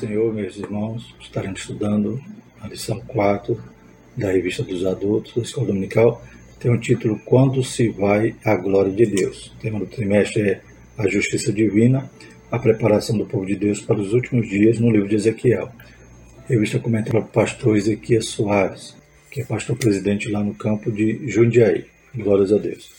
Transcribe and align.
Senhor, 0.00 0.32
meus 0.32 0.56
irmãos, 0.56 1.14
estaremos 1.20 1.60
estudando 1.60 2.18
a 2.58 2.66
lição 2.66 2.98
4 3.06 3.62
da 4.16 4.32
Revista 4.32 4.62
dos 4.62 4.86
Adultos 4.86 5.34
da 5.34 5.42
Escola 5.42 5.66
Dominical. 5.66 6.24
Tem 6.58 6.70
o 6.70 6.74
um 6.74 6.80
título 6.80 7.20
Quando 7.26 7.62
se 7.62 7.90
vai 7.90 8.34
a 8.42 8.54
glória 8.56 8.90
de 8.90 9.04
Deus. 9.04 9.48
O 9.48 9.56
tema 9.60 9.78
do 9.78 9.84
trimestre 9.84 10.40
é 10.40 10.62
a 10.96 11.06
justiça 11.06 11.52
divina, 11.52 12.10
a 12.50 12.58
preparação 12.58 13.18
do 13.18 13.26
povo 13.26 13.44
de 13.44 13.54
Deus 13.54 13.82
para 13.82 14.00
os 14.00 14.14
últimos 14.14 14.48
dias 14.48 14.78
no 14.78 14.90
livro 14.90 15.06
de 15.06 15.16
Ezequiel. 15.16 15.68
A 15.68 16.48
revista 16.48 16.78
comentada 16.78 17.10
pelo 17.10 17.24
pastor 17.24 17.76
Ezequiel 17.76 18.22
Soares, 18.22 18.96
que 19.30 19.42
é 19.42 19.44
pastor 19.44 19.76
presidente 19.76 20.30
lá 20.30 20.42
no 20.42 20.54
campo 20.54 20.90
de 20.90 21.28
Jundiaí. 21.28 21.84
Glórias 22.14 22.54
a 22.54 22.56
Deus. 22.56 22.90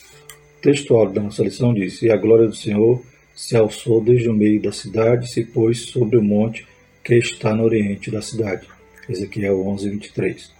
O 0.58 0.62
texto 0.62 1.04
da 1.06 1.20
nossa 1.20 1.42
lição 1.42 1.74
diz: 1.74 2.00
E 2.00 2.12
a 2.12 2.16
glória 2.16 2.46
do 2.46 2.54
Senhor 2.54 3.02
se 3.34 3.56
alçou 3.56 4.00
desde 4.00 4.28
o 4.28 4.34
meio 4.34 4.62
da 4.62 4.70
cidade 4.70 5.28
se 5.32 5.44
pôs 5.44 5.86
sobre 5.86 6.16
o 6.16 6.22
monte 6.22 6.70
que 7.02 7.14
está 7.14 7.54
no 7.54 7.64
oriente 7.64 8.10
da 8.10 8.22
cidade. 8.22 8.66
Ezequiel 9.08 9.66
11, 9.66 9.90
23. 9.90 10.52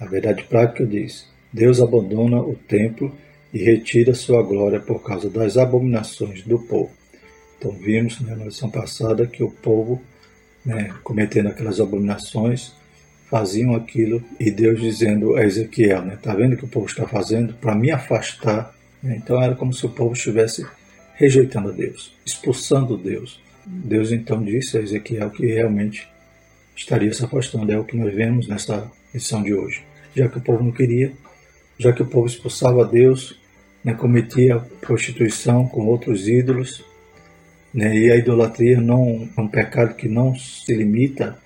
A 0.00 0.06
verdade 0.06 0.44
prática 0.44 0.86
diz: 0.86 1.28
Deus 1.52 1.80
abandona 1.80 2.40
o 2.40 2.54
templo 2.54 3.14
e 3.52 3.58
retira 3.58 4.14
sua 4.14 4.42
glória 4.42 4.80
por 4.80 5.02
causa 5.02 5.28
das 5.28 5.56
abominações 5.56 6.42
do 6.42 6.58
povo. 6.58 6.90
Então 7.58 7.72
vimos 7.72 8.20
né, 8.20 8.34
na 8.34 8.46
lição 8.46 8.70
passada 8.70 9.26
que 9.26 9.42
o 9.42 9.50
povo, 9.50 10.02
né, 10.64 10.94
cometendo 11.04 11.48
aquelas 11.48 11.80
abominações, 11.80 12.72
faziam 13.28 13.74
aquilo 13.74 14.22
e 14.38 14.50
Deus 14.50 14.80
dizendo 14.80 15.36
a 15.36 15.44
Ezequiel, 15.44 16.02
né, 16.02 16.18
tá 16.20 16.34
vendo 16.34 16.54
o 16.54 16.56
que 16.56 16.64
o 16.64 16.68
povo 16.68 16.86
está 16.86 17.06
fazendo 17.06 17.54
para 17.54 17.74
me 17.74 17.90
afastar? 17.90 18.74
Então 19.04 19.40
era 19.40 19.54
como 19.54 19.72
se 19.72 19.84
o 19.84 19.90
povo 19.90 20.14
estivesse 20.14 20.66
rejeitando 21.14 21.68
a 21.68 21.72
Deus, 21.72 22.16
expulsando 22.24 22.96
Deus. 22.96 23.40
Deus 23.66 24.12
então 24.12 24.42
disse 24.42 24.76
a 24.76 24.80
Ezequiel 24.80 25.30
que 25.30 25.46
realmente 25.46 26.08
estaria 26.76 27.12
se 27.12 27.24
afastando. 27.24 27.70
É 27.72 27.78
o 27.78 27.84
que 27.84 27.96
nós 27.96 28.14
vemos 28.14 28.48
nessa 28.48 28.90
lição 29.12 29.42
de 29.42 29.54
hoje. 29.54 29.84
Já 30.14 30.28
que 30.28 30.38
o 30.38 30.40
povo 30.40 30.62
não 30.62 30.72
queria, 30.72 31.12
já 31.78 31.92
que 31.92 32.02
o 32.02 32.06
povo 32.06 32.26
expulsava 32.26 32.84
Deus, 32.84 33.40
né, 33.84 33.94
cometia 33.94 34.58
prostituição 34.80 35.66
com 35.66 35.86
outros 35.86 36.28
ídolos, 36.28 36.84
né, 37.72 37.94
e 37.96 38.10
a 38.10 38.16
idolatria 38.16 38.80
não 38.80 39.28
é 39.36 39.40
um 39.40 39.48
pecado 39.48 39.94
que 39.94 40.08
não 40.08 40.34
se 40.36 40.74
limita 40.74 41.38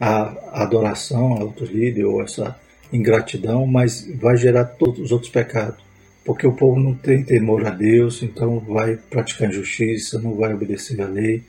à 0.00 0.62
adoração 0.62 1.34
a 1.34 1.44
outros 1.44 1.70
líderes 1.70 2.04
ou 2.04 2.22
essa 2.22 2.58
ingratidão, 2.92 3.66
mas 3.66 4.08
vai 4.16 4.36
gerar 4.36 4.64
todos 4.64 5.00
os 5.00 5.12
outros 5.12 5.30
pecados 5.30 5.86
porque 6.26 6.44
o 6.44 6.52
povo 6.52 6.78
não 6.78 6.92
tem 6.92 7.22
temor 7.22 7.64
a 7.64 7.70
Deus, 7.70 8.20
então 8.20 8.58
vai 8.58 8.96
praticar 8.96 9.48
injustiça, 9.48 10.20
não 10.20 10.34
vai 10.34 10.52
obedecer 10.52 11.00
à 11.00 11.06
lei. 11.06 11.44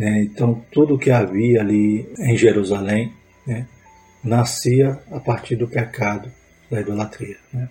Né? 0.00 0.22
Então, 0.22 0.64
tudo 0.72 0.98
que 0.98 1.10
havia 1.10 1.60
ali 1.60 2.08
em 2.18 2.36
Jerusalém 2.36 3.12
né, 3.46 3.66
nascia 4.24 4.98
a 5.12 5.20
partir 5.20 5.56
do 5.56 5.68
pecado 5.68 6.32
da 6.70 6.80
idolatria. 6.80 7.36
Né? 7.52 7.68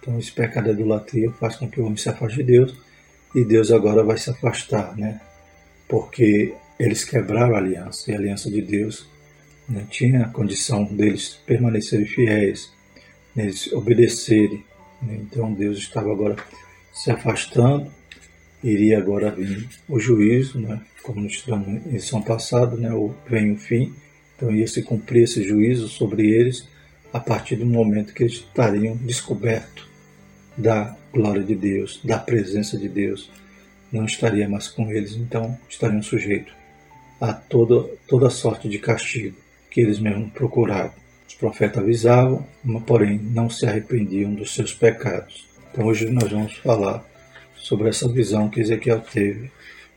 Então, 0.00 0.18
esse 0.18 0.32
pecado 0.32 0.64
da 0.64 0.72
idolatria 0.72 1.30
faz 1.32 1.56
com 1.56 1.68
que 1.68 1.78
o 1.78 1.84
homem 1.84 1.98
se 1.98 2.08
afaste 2.08 2.38
de 2.38 2.44
Deus 2.44 2.74
e 3.34 3.44
Deus 3.44 3.70
agora 3.70 4.02
vai 4.02 4.16
se 4.16 4.30
afastar, 4.30 4.96
né? 4.96 5.20
porque 5.86 6.54
eles 6.78 7.04
quebraram 7.04 7.54
a 7.54 7.58
aliança 7.58 8.10
e 8.10 8.14
a 8.14 8.16
aliança 8.16 8.50
de 8.50 8.62
Deus 8.62 9.06
né, 9.68 9.84
tinha 9.90 10.22
a 10.22 10.28
condição 10.28 10.84
deles 10.84 11.38
permanecerem 11.44 12.06
fiéis, 12.06 12.72
eles 13.36 13.70
obedecerem 13.72 14.64
né? 15.02 15.18
Então 15.20 15.52
Deus 15.52 15.78
estava 15.78 16.12
agora 16.12 16.36
se 16.92 17.10
afastando, 17.10 17.90
iria 18.62 18.98
agora 18.98 19.30
vir 19.30 19.68
o 19.88 19.98
juízo, 19.98 20.60
né? 20.60 20.80
como 21.02 21.20
nós 21.20 21.32
estudamos 21.32 21.68
em 21.68 21.90
lição 21.90 22.20
passada, 22.20 22.76
né? 22.76 22.90
vem 23.28 23.52
o 23.52 23.56
fim, 23.56 23.94
então 24.36 24.54
ia 24.54 24.66
se 24.66 24.82
cumprir 24.82 25.24
esse 25.24 25.42
juízo 25.42 25.88
sobre 25.88 26.30
eles 26.30 26.68
a 27.12 27.20
partir 27.20 27.56
do 27.56 27.66
momento 27.66 28.12
que 28.12 28.22
eles 28.22 28.34
estariam 28.34 28.96
descobertos 28.96 29.86
da 30.56 30.96
glória 31.12 31.42
de 31.42 31.54
Deus, 31.54 32.00
da 32.04 32.18
presença 32.18 32.76
de 32.76 32.88
Deus, 32.88 33.30
não 33.90 34.04
estaria 34.04 34.48
mais 34.48 34.68
com 34.68 34.90
eles, 34.90 35.14
então 35.14 35.58
estariam 35.68 36.02
sujeitos 36.02 36.52
a 37.20 37.32
toda, 37.32 37.88
toda 38.06 38.28
sorte 38.28 38.68
de 38.68 38.78
castigo 38.78 39.36
que 39.70 39.80
eles 39.80 39.98
mesmos 39.98 40.30
procuravam 40.32 40.92
profetas 41.38 41.82
avisavam, 41.82 42.44
porém 42.84 43.18
não 43.18 43.48
se 43.48 43.64
arrependiam 43.64 44.34
dos 44.34 44.54
seus 44.54 44.74
pecados. 44.74 45.46
Então 45.70 45.86
hoje 45.86 46.10
nós 46.10 46.30
vamos 46.30 46.54
falar 46.56 47.04
sobre 47.58 47.88
essa 47.88 48.08
visão 48.08 48.48
que 48.48 48.60
Ezequiel 48.60 49.00
teve, 49.00 49.50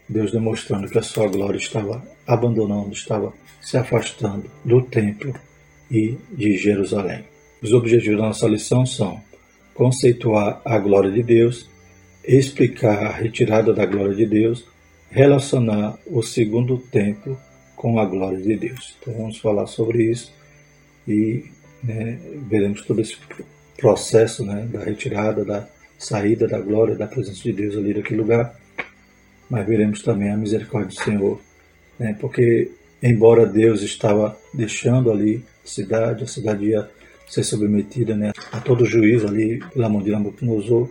Deus 0.07 0.31
demonstrando 0.31 0.89
que 0.89 0.97
a 0.97 1.01
sua 1.01 1.27
glória 1.27 1.57
estava 1.57 2.03
abandonando, 2.27 2.91
estava 2.91 3.33
se 3.61 3.77
afastando 3.77 4.49
do 4.66 4.81
templo 4.81 5.33
e 5.89 6.17
de 6.31 6.57
Jerusalém. 6.57 7.23
Os 7.61 7.73
objetivos 7.73 8.17
da 8.17 8.27
nossa 8.27 8.47
lição 8.47 8.85
são 8.85 9.22
conceituar 9.73 10.61
a 10.66 10.77
glória 10.77 11.11
de 11.11 11.23
Deus, 11.23 11.69
explicar 12.23 13.05
a 13.05 13.11
retirada 13.11 13.73
da 13.73 13.85
glória 13.85 14.16
de 14.16 14.25
Deus, 14.25 14.66
relacionar 15.09 15.97
o 16.07 16.22
segundo 16.22 16.78
templo 16.78 17.38
com 17.75 17.99
a 17.99 18.05
glória 18.05 18.39
de 18.39 18.55
Deus. 18.55 18.95
Então 18.99 19.13
vamos 19.13 19.38
falar 19.38 19.67
sobre 19.67 20.03
isso 20.03 20.33
e 21.07 21.45
né, 21.83 22.19
veremos 22.47 22.81
todo 22.81 23.01
esse 23.01 23.17
processo 23.78 24.45
né, 24.45 24.67
da 24.72 24.83
retirada, 24.83 25.43
da 25.43 25.67
saída 26.03 26.47
da 26.47 26.59
glória, 26.59 26.95
da 26.95 27.07
presença 27.07 27.41
de 27.44 27.53
Deus 27.53 27.78
ali 27.78 27.94
naquele 27.94 28.22
lugar, 28.22 28.56
mas 29.50 29.66
veremos 29.66 30.01
também 30.01 30.31
a 30.31 30.38
misericórdia 30.38 30.89
do 30.89 31.03
Senhor, 31.03 31.39
né, 32.00 32.16
porque 32.19 32.72
embora 33.01 33.45
Deus 33.45 33.81
estava 33.81 34.38
deixando 34.53 35.11
ali 35.11 35.44
a 35.63 35.67
cidade, 35.67 36.23
a 36.23 36.28
cidade 36.28 36.66
ia 36.66 36.90
ser 37.28 37.44
submetida 37.44 38.16
né, 38.16 38.31
a 38.51 38.59
todo 38.59 38.85
juízo 38.85 39.28
ali 39.28 39.59
pela 39.73 39.90
mão 39.90 40.01
de 40.01 40.11
Nabucodonosor, 40.11 40.90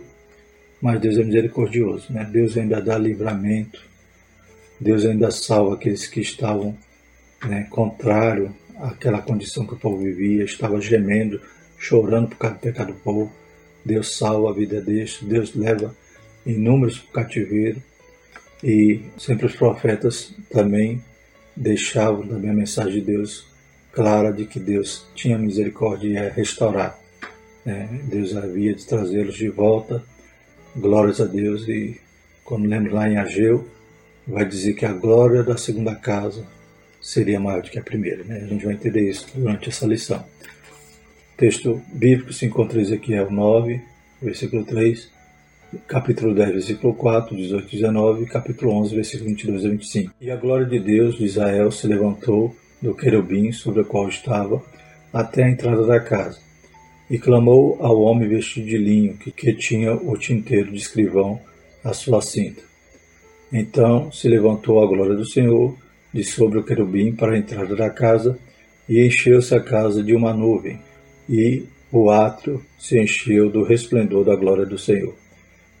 mas 0.81 0.99
Deus 0.99 1.17
é 1.17 1.23
misericordioso, 1.23 2.11
né? 2.11 2.27
Deus 2.31 2.57
ainda 2.57 2.81
dá 2.81 2.97
livramento, 2.97 3.79
Deus 4.79 5.05
ainda 5.05 5.29
salva 5.29 5.75
aqueles 5.75 6.07
que 6.07 6.21
estavam 6.21 6.75
né, 7.45 7.67
contrário 7.69 8.51
aquela 8.81 9.21
condição 9.21 9.65
que 9.65 9.73
o 9.75 9.77
povo 9.77 9.97
vivia, 9.97 10.43
estava 10.43 10.81
gemendo, 10.81 11.39
chorando 11.77 12.29
por 12.29 12.37
causa 12.37 12.55
do 12.55 12.61
pecado 12.61 12.93
do 12.93 12.99
povo. 12.99 13.31
Deus 13.83 14.17
salva 14.17 14.49
a 14.49 14.53
vida 14.53 14.81
deste, 14.81 15.25
Deus 15.25 15.53
leva 15.55 15.95
inúmeros 16.45 16.99
para 16.99 17.09
o 17.09 17.25
cativeiro 17.25 17.81
e 18.63 19.01
sempre 19.17 19.45
os 19.45 19.55
profetas 19.55 20.33
também 20.49 21.03
deixavam 21.55 22.27
também 22.27 22.51
a 22.51 22.53
mensagem 22.53 22.93
de 22.93 23.01
Deus 23.01 23.47
clara 23.91 24.31
de 24.31 24.45
que 24.45 24.59
Deus 24.59 25.05
tinha 25.15 25.37
misericórdia 25.37 26.07
e 26.07 26.11
ia 26.13 26.29
restaurar. 26.29 26.97
É, 27.65 27.87
Deus 28.03 28.35
havia 28.35 28.73
de 28.73 28.85
trazê-los 28.85 29.35
de 29.35 29.49
volta, 29.49 30.03
glórias 30.75 31.19
a 31.19 31.25
Deus. 31.25 31.67
E 31.67 31.99
quando 32.43 32.67
lembro 32.67 32.93
lá 32.93 33.09
em 33.09 33.17
Ageu, 33.17 33.67
vai 34.27 34.45
dizer 34.45 34.73
que 34.73 34.85
a 34.85 34.93
glória 34.93 35.43
da 35.43 35.57
segunda 35.57 35.95
casa 35.95 36.45
seria 37.01 37.39
maior 37.39 37.61
do 37.61 37.69
que 37.69 37.79
a 37.79 37.83
primeira. 37.83 38.23
Né? 38.23 38.41
A 38.43 38.47
gente 38.47 38.65
vai 38.65 38.75
entender 38.75 39.09
isso 39.09 39.27
durante 39.35 39.69
essa 39.69 39.85
lição. 39.85 40.23
Texto 41.41 41.81
bíblico 41.91 42.31
se 42.31 42.45
encontra 42.45 42.77
em 42.77 42.83
Ezequiel 42.83 43.31
9, 43.31 43.81
versículo 44.21 44.63
3, 44.63 45.09
capítulo 45.87 46.35
10, 46.35 46.51
versículo 46.51 46.93
4, 46.93 47.35
18 47.35 47.67
e 47.67 47.71
19, 47.77 48.25
capítulo 48.27 48.73
11, 48.73 48.93
versículo 48.93 49.29
22 49.29 49.65
a 49.65 49.69
25. 49.69 50.13
E 50.21 50.29
a 50.29 50.35
glória 50.35 50.67
de 50.67 50.79
Deus 50.79 51.17
de 51.17 51.25
Israel 51.25 51.71
se 51.71 51.87
levantou 51.87 52.55
do 52.79 52.93
querubim 52.93 53.51
sobre 53.51 53.81
o 53.81 53.85
qual 53.85 54.07
estava 54.07 54.61
até 55.11 55.43
a 55.43 55.49
entrada 55.49 55.83
da 55.83 55.99
casa, 55.99 56.37
e 57.09 57.17
clamou 57.17 57.75
ao 57.79 57.99
homem 57.99 58.29
vestido 58.29 58.67
de 58.67 58.77
linho 58.77 59.17
que, 59.17 59.31
que 59.31 59.51
tinha 59.55 59.95
o 59.95 60.15
tinteiro 60.15 60.71
de 60.71 60.77
escrivão 60.77 61.41
à 61.83 61.91
sua 61.91 62.21
cinta. 62.21 62.61
Então 63.51 64.11
se 64.11 64.29
levantou 64.29 64.79
a 64.79 64.85
glória 64.85 65.15
do 65.15 65.25
Senhor 65.25 65.75
de 66.13 66.23
sobre 66.23 66.59
o 66.59 66.63
querubim 66.63 67.15
para 67.15 67.33
a 67.33 67.37
entrada 67.39 67.75
da 67.75 67.89
casa, 67.89 68.37
e 68.87 69.03
encheu-se 69.03 69.55
a 69.55 69.59
casa 69.59 70.03
de 70.03 70.13
uma 70.13 70.35
nuvem, 70.35 70.79
e 71.31 71.63
o 71.89 72.09
átrio 72.09 72.61
se 72.77 72.99
encheu 72.99 73.49
do 73.49 73.63
resplendor 73.63 74.25
da 74.25 74.35
glória 74.35 74.65
do 74.65 74.77
Senhor. 74.77 75.15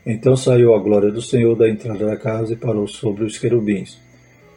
Então 0.05 0.35
saiu 0.37 0.73
a 0.73 0.79
glória 0.79 1.11
do 1.11 1.21
Senhor 1.21 1.55
da 1.55 1.69
entrada 1.69 2.05
da 2.05 2.15
casa 2.15 2.53
e 2.53 2.55
parou 2.55 2.87
sobre 2.87 3.25
os 3.25 3.37
querubins. 3.37 3.99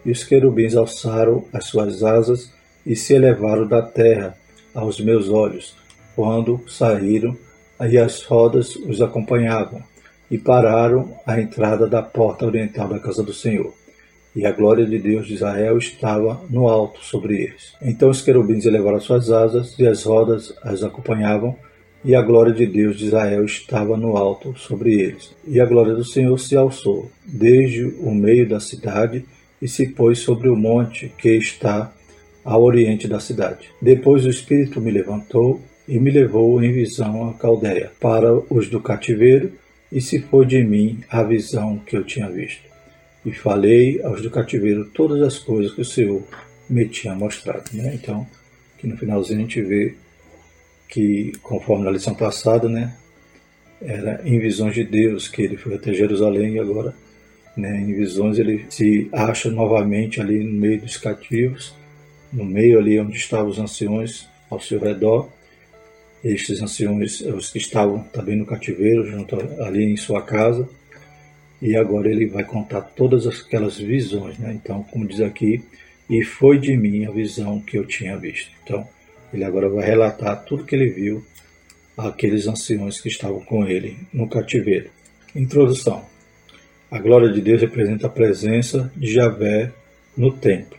E 0.06 0.12
os 0.12 0.22
querubins 0.22 0.76
alçaram 0.76 1.44
as 1.52 1.64
suas 1.64 2.04
asas 2.04 2.52
e 2.86 2.94
se 2.94 3.12
elevaram 3.12 3.66
da 3.66 3.82
terra 3.82 4.38
aos 4.72 5.00
meus 5.00 5.28
olhos, 5.28 5.74
quando 6.14 6.60
saíram, 6.68 7.36
e 7.80 7.98
as 7.98 8.22
rodas 8.22 8.76
os 8.76 9.02
acompanhavam, 9.02 9.82
e 10.30 10.38
pararam 10.38 11.12
à 11.26 11.40
entrada 11.40 11.88
da 11.88 12.02
porta 12.02 12.46
oriental 12.46 12.88
da 12.88 13.00
casa 13.00 13.22
do 13.22 13.32
Senhor 13.32 13.74
e 14.34 14.44
a 14.44 14.52
glória 14.52 14.84
de 14.84 14.98
Deus 14.98 15.26
de 15.26 15.34
Israel 15.34 15.78
estava 15.78 16.42
no 16.50 16.68
alto 16.68 17.04
sobre 17.04 17.42
eles. 17.42 17.74
Então 17.80 18.10
os 18.10 18.20
querubins 18.20 18.66
elevaram 18.66 19.00
suas 19.00 19.30
asas 19.30 19.78
e 19.78 19.86
as 19.86 20.02
rodas 20.02 20.54
as 20.62 20.82
acompanhavam, 20.82 21.56
e 22.04 22.14
a 22.14 22.20
glória 22.20 22.52
de 22.52 22.66
Deus 22.66 22.98
de 22.98 23.06
Israel 23.06 23.44
estava 23.44 23.96
no 23.96 24.16
alto 24.16 24.54
sobre 24.58 24.92
eles. 25.00 25.34
E 25.46 25.58
a 25.58 25.64
glória 25.64 25.94
do 25.94 26.04
Senhor 26.04 26.38
se 26.38 26.54
alçou 26.54 27.10
desde 27.24 27.84
o 27.84 28.14
meio 28.14 28.46
da 28.46 28.60
cidade 28.60 29.24
e 29.62 29.66
se 29.66 29.88
pôs 29.88 30.18
sobre 30.18 30.50
o 30.50 30.56
monte 30.56 31.10
que 31.16 31.30
está 31.30 31.90
ao 32.44 32.62
oriente 32.62 33.08
da 33.08 33.20
cidade. 33.20 33.70
Depois 33.80 34.26
o 34.26 34.30
Espírito 34.30 34.80
me 34.80 34.90
levantou 34.90 35.62
e 35.88 35.98
me 35.98 36.10
levou 36.10 36.62
em 36.62 36.72
visão 36.72 37.30
à 37.30 37.34
Caldeia, 37.34 37.92
para 37.98 38.34
os 38.50 38.68
do 38.68 38.80
cativeiro, 38.80 39.52
e 39.90 40.00
se 40.00 40.18
foi 40.18 40.44
de 40.44 40.62
mim 40.62 41.00
a 41.08 41.22
visão 41.22 41.78
que 41.86 41.96
eu 41.96 42.04
tinha 42.04 42.28
visto. 42.28 42.73
E 43.24 43.32
falei 43.32 44.02
aos 44.02 44.20
do 44.20 44.30
cativeiro 44.30 44.84
todas 44.86 45.22
as 45.22 45.38
coisas 45.38 45.74
que 45.74 45.80
o 45.80 45.84
Senhor 45.84 46.22
me 46.68 46.86
tinha 46.88 47.14
mostrado. 47.14 47.64
Né? 47.72 47.94
Então, 47.94 48.26
aqui 48.76 48.86
no 48.86 48.96
finalzinho 48.96 49.38
a 49.38 49.42
gente 49.42 49.62
vê 49.62 49.94
que, 50.88 51.32
conforme 51.42 51.84
na 51.84 51.90
lição 51.90 52.14
passada, 52.14 52.68
né, 52.68 52.94
era 53.80 54.20
em 54.24 54.38
visões 54.38 54.74
de 54.74 54.84
Deus 54.84 55.28
que 55.28 55.42
ele 55.42 55.56
foi 55.56 55.74
até 55.74 55.92
Jerusalém 55.92 56.54
e 56.54 56.58
agora, 56.58 56.94
né, 57.56 57.80
em 57.80 57.94
visões, 57.94 58.38
ele 58.38 58.64
se 58.68 59.08
acha 59.12 59.50
novamente 59.50 60.20
ali 60.20 60.42
no 60.42 60.52
meio 60.52 60.80
dos 60.80 60.96
cativos, 60.96 61.74
no 62.32 62.44
meio 62.44 62.78
ali 62.78 62.98
onde 62.98 63.16
estavam 63.16 63.48
os 63.48 63.58
anciões 63.58 64.28
ao 64.50 64.60
seu 64.60 64.80
redor. 64.80 65.28
Estes 66.22 66.62
anciões, 66.62 67.20
os 67.20 67.50
que 67.50 67.58
estavam 67.58 68.00
também 68.04 68.36
no 68.36 68.46
cativeiro, 68.46 69.06
junto 69.06 69.36
ali 69.62 69.84
em 69.84 69.96
sua 69.96 70.22
casa. 70.22 70.68
E 71.64 71.74
agora 71.74 72.10
ele 72.10 72.26
vai 72.26 72.44
contar 72.44 72.82
todas 72.82 73.26
aquelas 73.26 73.78
visões, 73.78 74.38
né? 74.38 74.52
Então, 74.52 74.82
como 74.82 75.08
diz 75.08 75.22
aqui, 75.22 75.64
e 76.10 76.22
foi 76.22 76.58
de 76.58 76.76
mim 76.76 77.06
a 77.06 77.10
visão 77.10 77.58
que 77.58 77.78
eu 77.78 77.86
tinha 77.86 78.18
visto. 78.18 78.50
Então, 78.62 78.86
ele 79.32 79.44
agora 79.44 79.70
vai 79.70 79.82
relatar 79.82 80.44
tudo 80.44 80.66
que 80.66 80.74
ele 80.74 80.90
viu 80.90 81.24
àqueles 81.96 82.46
anciões 82.46 83.00
que 83.00 83.08
estavam 83.08 83.40
com 83.40 83.66
ele 83.66 83.96
no 84.12 84.28
cativeiro. 84.28 84.90
Introdução. 85.34 86.04
A 86.90 86.98
glória 86.98 87.32
de 87.32 87.40
Deus 87.40 87.62
representa 87.62 88.08
a 88.08 88.10
presença 88.10 88.92
de 88.94 89.10
Javé 89.10 89.72
no 90.14 90.30
templo. 90.32 90.76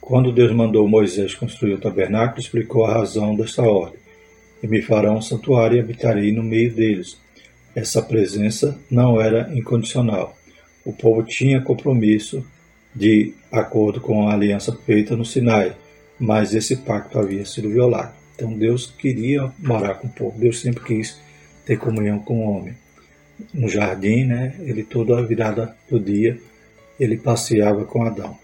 Quando 0.00 0.30
Deus 0.30 0.52
mandou 0.54 0.86
Moisés 0.86 1.34
construir 1.34 1.74
o 1.74 1.80
tabernáculo, 1.80 2.40
explicou 2.40 2.84
a 2.84 2.94
razão 2.94 3.34
desta 3.34 3.62
ordem. 3.62 3.98
E 4.62 4.68
me 4.68 4.80
farão 4.80 5.16
um 5.16 5.22
santuário 5.22 5.76
e 5.76 5.80
habitarei 5.80 6.30
no 6.30 6.44
meio 6.44 6.72
deles. 6.72 7.18
Essa 7.74 8.00
presença 8.00 8.78
não 8.90 9.20
era 9.20 9.50
incondicional. 9.56 10.36
O 10.84 10.92
povo 10.92 11.22
tinha 11.22 11.60
compromisso 11.60 12.44
de 12.94 13.34
acordo 13.50 14.00
com 14.00 14.28
a 14.28 14.34
aliança 14.34 14.72
feita 14.72 15.16
no 15.16 15.24
Sinai, 15.24 15.74
mas 16.18 16.54
esse 16.54 16.76
pacto 16.76 17.18
havia 17.18 17.44
sido 17.44 17.70
violado. 17.70 18.14
Então 18.34 18.52
Deus 18.52 18.86
queria 18.86 19.52
morar 19.58 19.94
com 19.94 20.06
o 20.06 20.10
povo, 20.10 20.38
Deus 20.38 20.60
sempre 20.60 20.84
quis 20.84 21.18
ter 21.64 21.76
comunhão 21.78 22.18
com 22.18 22.46
o 22.46 22.50
homem. 22.50 22.74
No 23.52 23.68
jardim, 23.68 24.24
né, 24.24 24.54
ele 24.60 24.84
toda 24.84 25.18
a 25.18 25.22
virada 25.22 25.76
do 25.90 25.98
dia, 25.98 26.38
ele 26.98 27.16
passeava 27.16 27.84
com 27.84 28.04
Adão. 28.04 28.38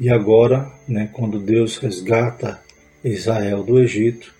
E 0.00 0.10
agora, 0.10 0.70
né, 0.88 1.08
quando 1.12 1.38
Deus 1.38 1.78
resgata 1.78 2.60
Israel 3.04 3.62
do 3.62 3.80
Egito, 3.80 4.34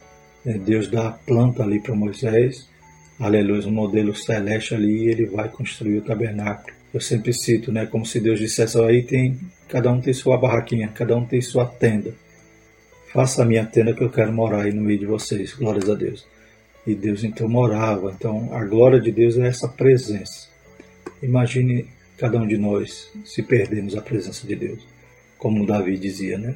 né, 0.44 0.58
Deus 0.58 0.88
dá 0.88 1.08
a 1.08 1.12
planta 1.12 1.62
ali 1.62 1.80
para 1.80 1.94
Moisés, 1.94 2.68
aleluia, 3.18 3.66
um 3.66 3.72
modelo 3.72 4.14
celeste 4.14 4.74
ali, 4.74 5.04
e 5.04 5.08
ele 5.08 5.26
vai 5.26 5.48
construir 5.48 5.98
o 5.98 6.02
tabernáculo 6.02 6.76
eu 6.96 7.00
sempre 7.00 7.30
cito, 7.30 7.70
né, 7.70 7.84
como 7.84 8.06
se 8.06 8.18
Deus 8.18 8.38
dissesse, 8.38 8.80
aí 8.80 9.02
tem, 9.02 9.38
cada 9.68 9.92
um 9.92 10.00
tem 10.00 10.14
sua 10.14 10.38
barraquinha, 10.38 10.88
cada 10.88 11.14
um 11.14 11.26
tem 11.26 11.42
sua 11.42 11.66
tenda. 11.66 12.14
Faça 13.12 13.42
a 13.42 13.44
minha 13.44 13.66
tenda 13.66 13.92
que 13.92 14.02
eu 14.02 14.08
quero 14.08 14.32
morar 14.32 14.62
aí 14.62 14.72
no 14.72 14.80
meio 14.80 14.98
de 14.98 15.04
vocês, 15.04 15.52
glórias 15.52 15.90
a 15.90 15.94
Deus. 15.94 16.26
E 16.86 16.94
Deus 16.94 17.22
então 17.22 17.48
morava. 17.48 18.14
Então 18.16 18.50
a 18.54 18.64
glória 18.64 18.98
de 18.98 19.12
Deus 19.12 19.36
é 19.36 19.46
essa 19.46 19.68
presença. 19.68 20.48
Imagine 21.22 21.86
cada 22.16 22.38
um 22.38 22.46
de 22.46 22.56
nós 22.56 23.10
se 23.26 23.42
perdemos 23.42 23.94
a 23.94 24.00
presença 24.00 24.46
de 24.46 24.56
Deus, 24.56 24.86
como 25.36 25.66
Davi 25.66 25.98
dizia, 25.98 26.38
né? 26.38 26.54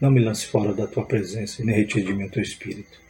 Não 0.00 0.12
me 0.12 0.20
lance 0.20 0.46
fora 0.46 0.72
da 0.72 0.86
tua 0.86 1.04
presença 1.04 1.60
e 1.60 1.64
nem 1.64 1.74
retire 1.74 2.04
de 2.04 2.14
mim 2.14 2.24
o 2.24 2.30
teu 2.30 2.42
espírito. 2.42 3.00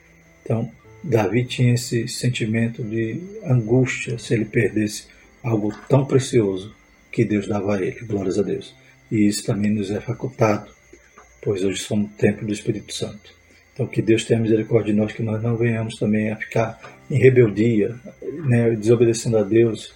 Então, 0.43 0.71
Davi 1.03 1.45
tinha 1.45 1.75
esse 1.75 2.07
sentimento 2.07 2.83
de 2.83 3.21
angústia 3.45 4.19
se 4.19 4.35
ele 4.35 4.45
perdesse 4.45 5.07
algo 5.43 5.75
tão 5.89 6.05
precioso 6.05 6.75
que 7.11 7.25
Deus 7.25 7.49
dava 7.49 7.77
a 7.77 7.83
ele, 7.83 8.01
glórias 8.07 8.39
a 8.39 8.43
Deus. 8.43 8.75
E 9.11 9.27
isso 9.27 9.45
também 9.45 9.71
nos 9.71 9.91
é 9.91 10.01
facultado, 10.01 10.71
pois 11.43 11.65
hoje 11.65 11.81
somos 11.81 12.11
templo 12.13 12.47
do 12.47 12.53
Espírito 12.53 12.95
Santo. 12.95 13.35
Então 13.75 13.87
que 13.87 14.01
Deus 14.01 14.25
tenha 14.25 14.41
misericórdia 14.41 14.93
de 14.93 14.99
nós, 14.99 15.13
que 15.13 15.23
nós 15.23 15.43
não 15.43 15.57
venhamos 15.57 15.97
também 15.97 16.31
a 16.31 16.37
ficar 16.37 16.79
em 17.11 17.19
rebeldia, 17.19 17.95
né, 18.45 18.71
desobedecendo 18.71 19.39
a 19.39 19.43
Deus, 19.43 19.95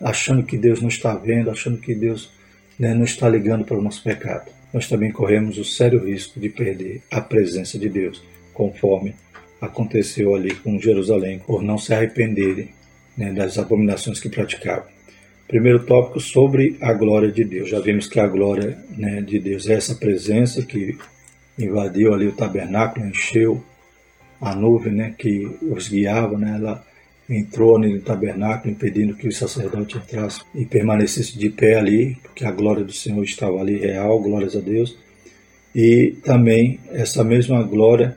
achando 0.00 0.42
que 0.42 0.56
Deus 0.56 0.80
não 0.80 0.88
está 0.88 1.14
vendo, 1.14 1.50
achando 1.50 1.78
que 1.78 1.94
Deus 1.94 2.30
né, 2.78 2.94
não 2.94 3.04
está 3.04 3.28
ligando 3.28 3.64
para 3.64 3.76
o 3.76 3.82
nosso 3.82 4.02
pecado. 4.02 4.50
Nós 4.72 4.88
também 4.88 5.10
corremos 5.10 5.58
o 5.58 5.64
sério 5.64 6.04
risco 6.04 6.38
de 6.38 6.48
perder 6.48 7.02
a 7.10 7.20
presença 7.20 7.78
de 7.78 7.88
Deus, 7.88 8.22
conforme 8.52 9.14
aconteceu 9.60 10.34
ali 10.34 10.54
com 10.54 10.78
Jerusalém, 10.78 11.38
por 11.38 11.62
não 11.62 11.78
se 11.78 11.92
arrependerem 11.92 12.70
né, 13.16 13.32
das 13.32 13.58
abominações 13.58 14.20
que 14.20 14.28
praticavam. 14.28 14.86
Primeiro 15.48 15.84
tópico 15.84 16.20
sobre 16.20 16.76
a 16.80 16.92
glória 16.92 17.30
de 17.30 17.44
Deus. 17.44 17.70
Já 17.70 17.80
vimos 17.80 18.08
que 18.08 18.18
a 18.18 18.26
glória 18.26 18.76
né, 18.96 19.22
de 19.22 19.38
Deus 19.38 19.68
é 19.68 19.74
essa 19.74 19.94
presença 19.94 20.62
que 20.62 20.98
invadiu 21.58 22.12
ali 22.12 22.26
o 22.26 22.32
tabernáculo, 22.32 23.06
encheu 23.06 23.62
a 24.40 24.54
nuvem 24.54 24.92
né, 24.92 25.14
que 25.16 25.48
os 25.62 25.88
guiava, 25.88 26.36
né, 26.36 26.56
ela 26.56 26.84
entrou 27.28 27.78
no 27.78 28.00
tabernáculo 28.00 28.72
impedindo 28.72 29.14
que 29.14 29.26
o 29.26 29.32
sacerdote 29.32 29.96
entrasse 29.96 30.42
e 30.54 30.64
permanecesse 30.64 31.38
de 31.38 31.48
pé 31.48 31.76
ali, 31.76 32.16
porque 32.22 32.44
a 32.44 32.52
glória 32.52 32.84
do 32.84 32.92
Senhor 32.92 33.22
estava 33.24 33.58
ali 33.60 33.78
real, 33.78 34.20
glórias 34.20 34.54
a 34.54 34.60
Deus. 34.60 34.96
E 35.74 36.16
também 36.24 36.80
essa 36.90 37.24
mesma 37.24 37.62
glória 37.62 38.16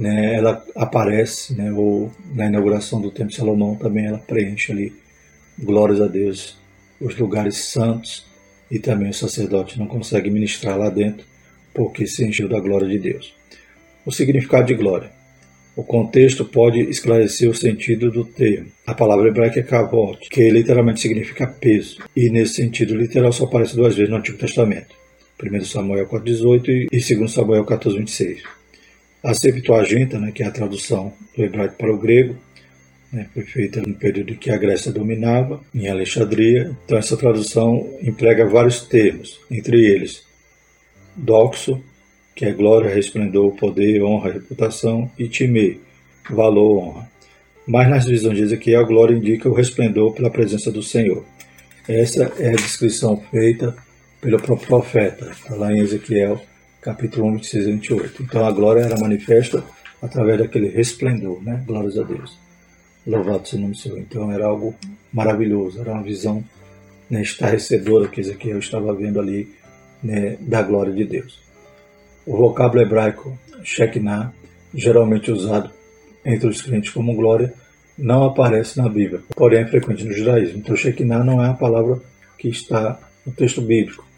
né, 0.00 0.34
ela 0.34 0.64
aparece, 0.74 1.54
né, 1.54 1.70
ou 1.70 2.10
na 2.34 2.46
inauguração 2.46 3.00
do 3.00 3.10
Templo 3.10 3.34
Salomão 3.34 3.76
também 3.76 4.06
ela 4.06 4.18
preenche 4.18 4.72
ali, 4.72 4.92
glórias 5.58 6.00
a 6.00 6.06
Deus, 6.06 6.58
os 6.98 7.16
lugares 7.18 7.56
santos 7.58 8.26
e 8.70 8.78
também 8.78 9.10
o 9.10 9.14
sacerdote 9.14 9.78
não 9.78 9.86
consegue 9.86 10.30
ministrar 10.30 10.78
lá 10.78 10.88
dentro 10.88 11.26
porque 11.74 12.06
se 12.06 12.24
encheu 12.24 12.48
da 12.48 12.58
glória 12.58 12.88
de 12.88 12.98
Deus. 12.98 13.34
O 14.06 14.10
significado 14.10 14.66
de 14.66 14.74
glória. 14.74 15.10
O 15.76 15.84
contexto 15.84 16.44
pode 16.44 16.80
esclarecer 16.80 17.48
o 17.48 17.54
sentido 17.54 18.10
do 18.10 18.24
termo. 18.24 18.68
A 18.86 18.94
palavra 18.94 19.28
hebraica 19.28 19.60
é 19.60 19.62
kavod, 19.62 20.18
que 20.30 20.50
literalmente 20.50 21.00
significa 21.00 21.46
peso, 21.46 21.98
e 22.16 22.28
nesse 22.30 22.54
sentido 22.54 22.96
literal 22.96 23.32
só 23.32 23.44
aparece 23.44 23.76
duas 23.76 23.94
vezes 23.94 24.10
no 24.10 24.16
Antigo 24.16 24.38
Testamento. 24.38 24.94
1 25.42 25.64
Samuel 25.64 26.06
4,18 26.08 26.88
e 26.90 27.14
2 27.14 27.32
Samuel 27.32 27.64
14,26. 27.64 28.38
A 29.22 29.34
Septuaginta, 29.34 30.18
né, 30.18 30.32
que 30.32 30.42
é 30.42 30.46
a 30.46 30.50
tradução 30.50 31.12
do 31.36 31.44
hebraico 31.44 31.76
para 31.76 31.92
o 31.92 31.98
grego, 31.98 32.36
né, 33.12 33.26
foi 33.34 33.42
feita 33.42 33.82
no 33.82 33.94
período 33.94 34.34
que 34.36 34.50
a 34.50 34.56
Grécia 34.56 34.90
dominava, 34.90 35.60
em 35.74 35.88
Alexandria. 35.88 36.74
Então, 36.84 36.96
essa 36.96 37.16
tradução 37.18 37.98
emprega 38.00 38.48
vários 38.48 38.82
termos, 38.86 39.38
entre 39.50 39.84
eles 39.84 40.24
doxo, 41.14 41.82
que 42.34 42.46
é 42.46 42.52
glória, 42.52 42.88
resplendor, 42.88 43.54
poder, 43.56 44.02
honra, 44.02 44.32
reputação, 44.32 45.10
e 45.18 45.28
time, 45.28 45.80
valor, 46.30 46.78
honra. 46.78 47.10
Mas 47.66 47.90
nas 47.90 48.06
visões 48.06 48.36
de 48.36 48.44
Ezequiel, 48.44 48.80
a 48.80 48.84
glória 48.84 49.14
indica 49.14 49.48
o 49.50 49.52
resplendor 49.52 50.14
pela 50.14 50.30
presença 50.30 50.72
do 50.72 50.82
Senhor. 50.82 51.24
Essa 51.86 52.32
é 52.38 52.50
a 52.50 52.56
descrição 52.56 53.22
feita 53.30 53.76
pelo 54.20 54.40
próprio 54.40 54.66
profeta, 54.66 55.30
tá 55.46 55.54
lá 55.56 55.72
em 55.72 55.80
Ezequiel 55.80 56.40
capítulo 56.80 57.26
1, 57.26 57.32
26 57.34 57.66
e 57.66 57.72
28. 57.72 58.22
Então 58.22 58.46
a 58.46 58.50
glória 58.50 58.80
era 58.80 58.98
manifesta 58.98 59.62
através 60.00 60.38
daquele 60.38 60.68
resplendor, 60.68 61.42
né? 61.42 61.62
Glórias 61.66 61.98
a 61.98 62.02
Deus. 62.02 62.38
Louvado 63.06 63.46
seja 63.46 63.58
o 63.58 63.60
nome 63.60 63.74
do 63.74 63.78
Senhor. 63.78 63.98
Então 63.98 64.32
era 64.32 64.46
algo 64.46 64.74
maravilhoso, 65.12 65.80
era 65.80 65.92
uma 65.92 66.02
visão 66.02 66.44
né, 67.08 67.22
estarrecedora 67.22 68.08
que 68.08 68.20
Ezequiel 68.20 68.58
estava 68.58 68.94
vendo 68.94 69.20
ali 69.20 69.52
né, 70.02 70.36
da 70.40 70.62
glória 70.62 70.92
de 70.92 71.04
Deus. 71.04 71.40
O 72.24 72.36
vocábulo 72.36 72.82
hebraico 72.82 73.38
Shekinah, 73.62 74.32
geralmente 74.72 75.30
usado 75.30 75.70
entre 76.24 76.48
os 76.48 76.62
crentes 76.62 76.90
como 76.90 77.14
glória, 77.14 77.52
não 77.98 78.24
aparece 78.24 78.78
na 78.78 78.88
Bíblia, 78.88 79.20
porém 79.34 79.60
é 79.60 79.66
frequente 79.66 80.04
no 80.04 80.12
judaísmo. 80.12 80.58
Então 80.58 80.76
Shekinah 80.76 81.24
não 81.24 81.42
é 81.42 81.48
a 81.48 81.54
palavra 81.54 82.00
que 82.38 82.48
está 82.48 82.98
no 83.26 83.32
texto 83.32 83.60
bíblico 83.60 84.09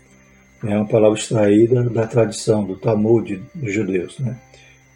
é 0.64 0.76
uma 0.76 0.87
palavra 0.87 1.19
extraída 1.19 1.83
da 1.85 2.07
tradição 2.07 2.64
do 2.64 2.76
Talmud 2.76 3.42
dos 3.54 3.73
judeus. 3.73 4.19
Né? 4.19 4.37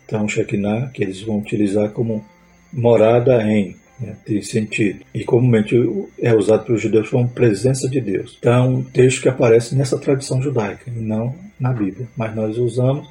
Então, 0.04 0.28
Shekinah, 0.28 0.90
que 0.92 1.02
eles 1.02 1.22
vão 1.22 1.38
utilizar 1.38 1.90
como 1.90 2.24
morada 2.72 3.42
em, 3.42 3.76
né, 3.98 4.16
tem 4.24 4.40
sentido. 4.42 5.00
E 5.12 5.24
comumente 5.24 5.76
é 6.20 6.34
usado 6.34 6.64
pelos 6.64 6.80
judeus 6.80 7.08
como 7.08 7.28
presença 7.28 7.88
de 7.88 8.00
Deus. 8.00 8.36
Então, 8.38 8.52
é 8.52 8.60
um 8.60 8.82
texto 8.82 9.22
que 9.22 9.28
aparece 9.28 9.74
nessa 9.74 9.98
tradição 9.98 10.40
judaica, 10.40 10.88
e 10.88 11.00
não 11.00 11.34
na 11.58 11.72
Bíblia. 11.72 12.06
Mas 12.16 12.34
nós 12.34 12.58
usamos 12.58 13.08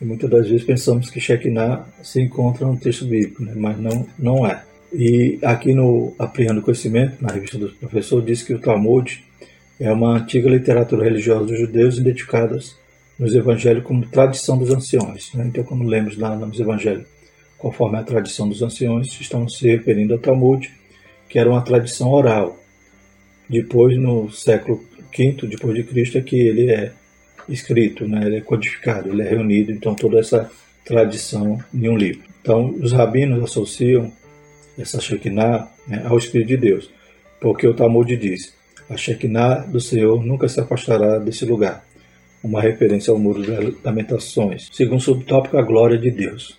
e 0.00 0.04
muitas 0.04 0.28
das 0.28 0.48
vezes 0.48 0.64
pensamos 0.64 1.08
que 1.08 1.20
Shekinah 1.20 1.86
se 2.02 2.20
encontra 2.20 2.66
no 2.66 2.76
texto 2.76 3.06
bíblico, 3.06 3.42
né? 3.42 3.54
mas 3.56 3.78
não, 3.78 4.06
não 4.18 4.46
é. 4.46 4.62
E 4.92 5.38
aqui 5.42 5.72
no 5.72 6.14
Ampliando 6.18 6.62
Conhecimento, 6.62 7.22
na 7.22 7.32
revista 7.32 7.58
do 7.58 7.68
professor, 7.70 8.22
diz 8.22 8.42
que 8.42 8.54
o 8.54 8.58
Talmud 8.58 9.24
é 9.78 9.92
uma 9.92 10.16
antiga 10.16 10.48
literatura 10.48 11.04
religiosa 11.04 11.46
dos 11.46 11.58
judeus 11.58 11.98
identificada 11.98 12.58
nos 13.18 13.34
evangelhos 13.34 13.84
como 13.84 14.06
tradição 14.06 14.56
dos 14.56 14.70
anciões. 14.70 15.32
Né? 15.34 15.46
Então, 15.46 15.64
quando 15.64 15.84
lemos 15.84 16.16
lá 16.16 16.34
nos 16.36 16.58
evangelhos, 16.58 17.06
conforme 17.58 17.98
a 17.98 18.02
tradição 18.02 18.48
dos 18.48 18.62
anciões, 18.62 19.08
estamos 19.20 19.56
se 19.58 19.68
referindo 19.68 20.14
ao 20.14 20.18
Talmud, 20.18 20.70
que 21.28 21.38
era 21.38 21.50
uma 21.50 21.62
tradição 21.62 22.10
oral. 22.10 22.58
Depois, 23.48 23.96
no 23.96 24.30
século 24.30 24.84
V 25.16 25.46
depois 25.48 25.74
de 25.74 25.84
Cristo, 25.84 26.18
é 26.18 26.20
que 26.20 26.36
ele 26.36 26.70
é 26.70 26.92
escrito, 27.48 28.06
né? 28.06 28.26
ele 28.26 28.36
é 28.36 28.40
codificado, 28.40 29.10
ele 29.10 29.22
é 29.22 29.28
reunido, 29.28 29.70
então 29.70 29.94
toda 29.94 30.18
essa 30.18 30.50
tradição 30.84 31.58
em 31.72 31.88
um 31.88 31.96
livro. 31.96 32.22
Então, 32.40 32.74
os 32.80 32.92
rabinos 32.92 33.42
associam 33.42 34.12
essa 34.78 35.00
Shekinah 35.00 35.68
né, 35.86 36.02
ao 36.04 36.18
Espírito 36.18 36.48
de 36.48 36.56
Deus, 36.56 36.90
porque 37.40 37.66
o 37.66 37.74
Talmud 37.74 38.16
diz: 38.16 38.54
a 38.88 38.96
Shekinah 38.96 39.66
do 39.66 39.80
Senhor 39.80 40.24
nunca 40.24 40.48
se 40.48 40.60
afastará 40.60 41.18
desse 41.18 41.44
lugar. 41.44 41.84
Uma 42.42 42.60
referência 42.60 43.10
ao 43.10 43.18
Muro 43.18 43.42
das 43.42 43.82
Lamentações. 43.82 44.68
Segundo 44.72 45.00
subtópico, 45.00 45.56
a 45.56 45.62
glória 45.62 45.96
de 45.96 46.10
Deus. 46.10 46.58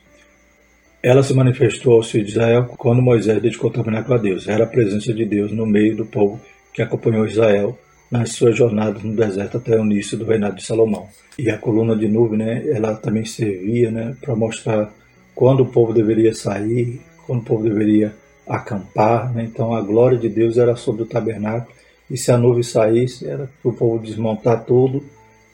Ela 1.01 1.21
se 1.21 1.33
manifestou 1.35 1.93
aos 1.93 2.09
filhos 2.09 2.27
de 2.27 2.33
Israel 2.33 2.65
quando 2.77 3.01
Moisés 3.01 3.39
dedicou 3.39 3.69
o 3.69 3.73
tabernáculo 3.73 4.15
a 4.15 4.17
Deus. 4.17 4.47
Era 4.47 4.63
a 4.63 4.67
presença 4.67 5.13
de 5.13 5.23
Deus 5.23 5.51
no 5.51 5.65
meio 5.65 5.95
do 5.95 6.05
povo 6.05 6.41
que 6.73 6.81
acompanhou 6.81 7.27
Israel 7.27 7.77
nas 8.09 8.31
suas 8.31 8.57
jornadas 8.57 9.03
no 9.03 9.15
deserto 9.15 9.57
até 9.57 9.79
o 9.79 9.85
início 9.85 10.17
do 10.17 10.25
reinado 10.25 10.55
de 10.55 10.63
Salomão. 10.63 11.07
E 11.37 11.49
a 11.49 11.57
coluna 11.57 11.95
de 11.95 12.07
nuvem, 12.07 12.39
né, 12.39 12.63
ela 12.67 12.95
também 12.95 13.25
servia 13.25 13.91
né, 13.91 14.15
para 14.19 14.35
mostrar 14.35 14.91
quando 15.35 15.61
o 15.61 15.65
povo 15.67 15.93
deveria 15.93 16.33
sair, 16.33 17.01
quando 17.27 17.41
o 17.41 17.45
povo 17.45 17.63
deveria 17.63 18.15
acampar. 18.47 19.31
Né? 19.33 19.43
Então 19.43 19.75
a 19.75 19.81
glória 19.81 20.17
de 20.17 20.29
Deus 20.29 20.57
era 20.57 20.75
sobre 20.75 21.03
o 21.03 21.05
tabernáculo 21.05 21.75
e 22.09 22.17
se 22.17 22.31
a 22.31 22.37
nuvem 22.37 22.63
saísse, 22.63 23.27
era 23.27 23.49
para 23.61 23.71
o 23.71 23.73
povo 23.73 24.03
desmontar 24.03 24.63
tudo 24.65 25.03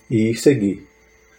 e 0.09 0.33
seguir. 0.35 0.85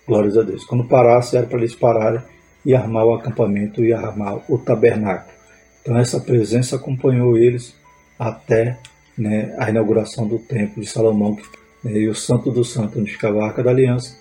Glórias 0.07 0.37
a 0.37 0.43
Deus. 0.43 0.65
Quando 0.65 0.85
parasse, 0.85 1.37
era 1.37 1.47
para 1.47 1.59
eles 1.59 1.75
pararem 1.75 2.23
e 2.65 2.75
armar 2.75 3.05
o 3.05 3.15
acampamento 3.15 3.85
e 3.85 3.93
armar 3.93 4.41
o 4.49 4.59
tabernáculo. 4.59 5.33
Então 5.81 5.99
essa 5.99 6.21
presença 6.21 6.77
acompanhou 6.77 7.37
eles 7.37 7.75
até 8.19 8.79
né, 9.19 9.55
a 9.59 9.69
inauguração 9.69 10.27
do 10.27 10.39
templo 10.39 10.81
de 10.81 10.89
Salomão 10.89 11.37
né, 11.83 11.93
e 11.93 12.09
o 12.09 12.15
Santo 12.15 12.51
do 12.51 12.65
Santo, 12.65 13.01
onde 13.01 13.11
ficava 13.11 13.41
a 13.41 13.47
Arca 13.47 13.63
da 13.63 13.71
Aliança, 13.71 14.17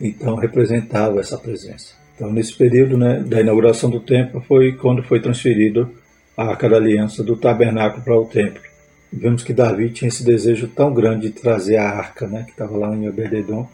então 0.00 0.34
representava 0.34 1.20
essa 1.20 1.38
presença. 1.38 1.94
Então 2.14 2.32
nesse 2.32 2.56
período 2.56 2.98
né, 2.98 3.20
da 3.20 3.40
inauguração 3.40 3.88
do 3.88 4.00
templo 4.00 4.40
foi 4.40 4.72
quando 4.72 5.02
foi 5.02 5.20
transferido 5.20 5.90
a 6.36 6.46
Arca 6.46 6.68
da 6.68 6.76
Aliança 6.76 7.22
do 7.22 7.36
tabernáculo 7.36 8.04
para 8.04 8.18
o 8.18 8.26
templo. 8.26 8.73
Vemos 9.16 9.44
que 9.44 9.52
Davi 9.52 9.90
tinha 9.90 10.08
esse 10.08 10.24
desejo 10.24 10.66
tão 10.66 10.92
grande 10.92 11.28
de 11.28 11.40
trazer 11.40 11.76
a 11.76 11.88
arca, 11.88 12.26
né, 12.26 12.42
que 12.42 12.50
estava 12.50 12.76
lá 12.76 12.92
em 12.94 13.08
Obededon, 13.08 13.68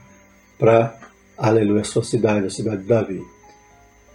para, 0.58 0.94
aleluia, 1.36 1.80
a 1.80 1.84
sua 1.84 2.04
cidade, 2.04 2.46
a 2.46 2.50
cidade 2.50 2.82
de 2.82 2.88
Davi. 2.88 3.22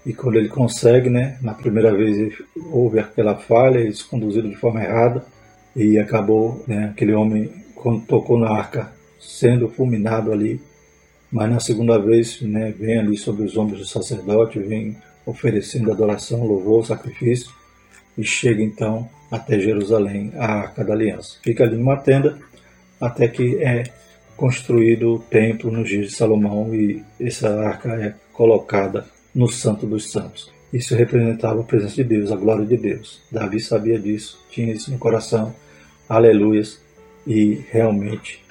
E 0.05 0.13
quando 0.13 0.37
ele 0.37 0.49
consegue, 0.49 1.09
né, 1.09 1.39
na 1.41 1.55
primeira 1.55 1.91
vez 1.95 2.31
houve 2.71 2.99
aquela 2.99 3.35
falha, 3.35 3.79
eles 3.79 4.03
conduziram 4.03 4.47
de 4.47 4.55
forma 4.55 4.83
errada 4.83 5.25
e 5.75 5.97
acabou 5.97 6.63
né, 6.67 6.89
aquele 6.93 7.15
homem, 7.15 7.51
quando 7.73 8.05
tocou 8.05 8.37
na 8.37 8.51
arca, 8.51 8.93
sendo 9.19 9.67
fulminado 9.67 10.31
ali. 10.31 10.61
Mas 11.31 11.49
na 11.49 11.59
segunda 11.59 11.97
vez, 11.97 12.39
né, 12.41 12.71
vem 12.77 12.99
ali 12.99 13.17
sobre 13.17 13.43
os 13.43 13.57
ombros 13.57 13.79
do 13.79 13.87
sacerdote, 13.87 14.59
vem 14.59 14.95
oferecendo 15.25 15.91
adoração, 15.91 16.45
louvor, 16.45 16.85
sacrifício 16.85 17.49
e 18.17 18.23
chega 18.23 18.61
então 18.61 19.09
até 19.31 19.59
Jerusalém, 19.59 20.31
a 20.35 20.45
Arca 20.45 20.83
da 20.83 20.93
Aliança. 20.93 21.37
Fica 21.43 21.63
ali 21.63 21.75
numa 21.75 21.97
tenda 21.97 22.39
até 22.99 23.27
que 23.27 23.61
é 23.63 23.83
construído 24.35 25.15
o 25.15 25.19
templo 25.19 25.71
nos 25.71 25.89
dias 25.89 26.07
de 26.07 26.15
Salomão 26.15 26.73
e 26.73 27.03
essa 27.19 27.49
arca 27.61 27.89
é 27.93 28.15
colocada 28.33 29.05
no 29.33 29.47
Santo 29.47 29.85
dos 29.85 30.11
Santos. 30.11 30.51
Isso 30.71 30.95
representava 30.95 31.61
a 31.61 31.63
presença 31.63 31.95
de 31.95 32.03
Deus, 32.03 32.31
a 32.31 32.35
glória 32.35 32.65
de 32.65 32.75
Deus. 32.75 33.21
Davi 33.31 33.59
sabia 33.59 33.97
disso, 33.97 34.43
tinha 34.49 34.73
isso 34.73 34.91
no 34.91 34.97
coração. 34.97 35.55
Aleluias. 36.07 36.83
E 37.25 37.63
realmente 37.71 38.43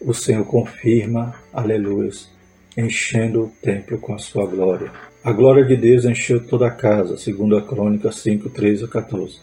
o 0.00 0.12
Senhor 0.12 0.44
confirma, 0.44 1.34
aleluias, 1.52 2.28
enchendo 2.76 3.44
o 3.44 3.52
templo 3.62 3.98
com 3.98 4.14
a 4.14 4.18
sua 4.18 4.46
glória. 4.46 4.90
A 5.26 5.32
glória 5.32 5.64
de 5.64 5.76
Deus 5.76 6.04
encheu 6.04 6.46
toda 6.46 6.68
a 6.68 6.70
casa, 6.70 7.16
segundo 7.16 7.56
a 7.56 7.62
Crônica 7.62 8.12
5, 8.12 8.48
13 8.48 8.84
a 8.84 8.86
14. 8.86 9.40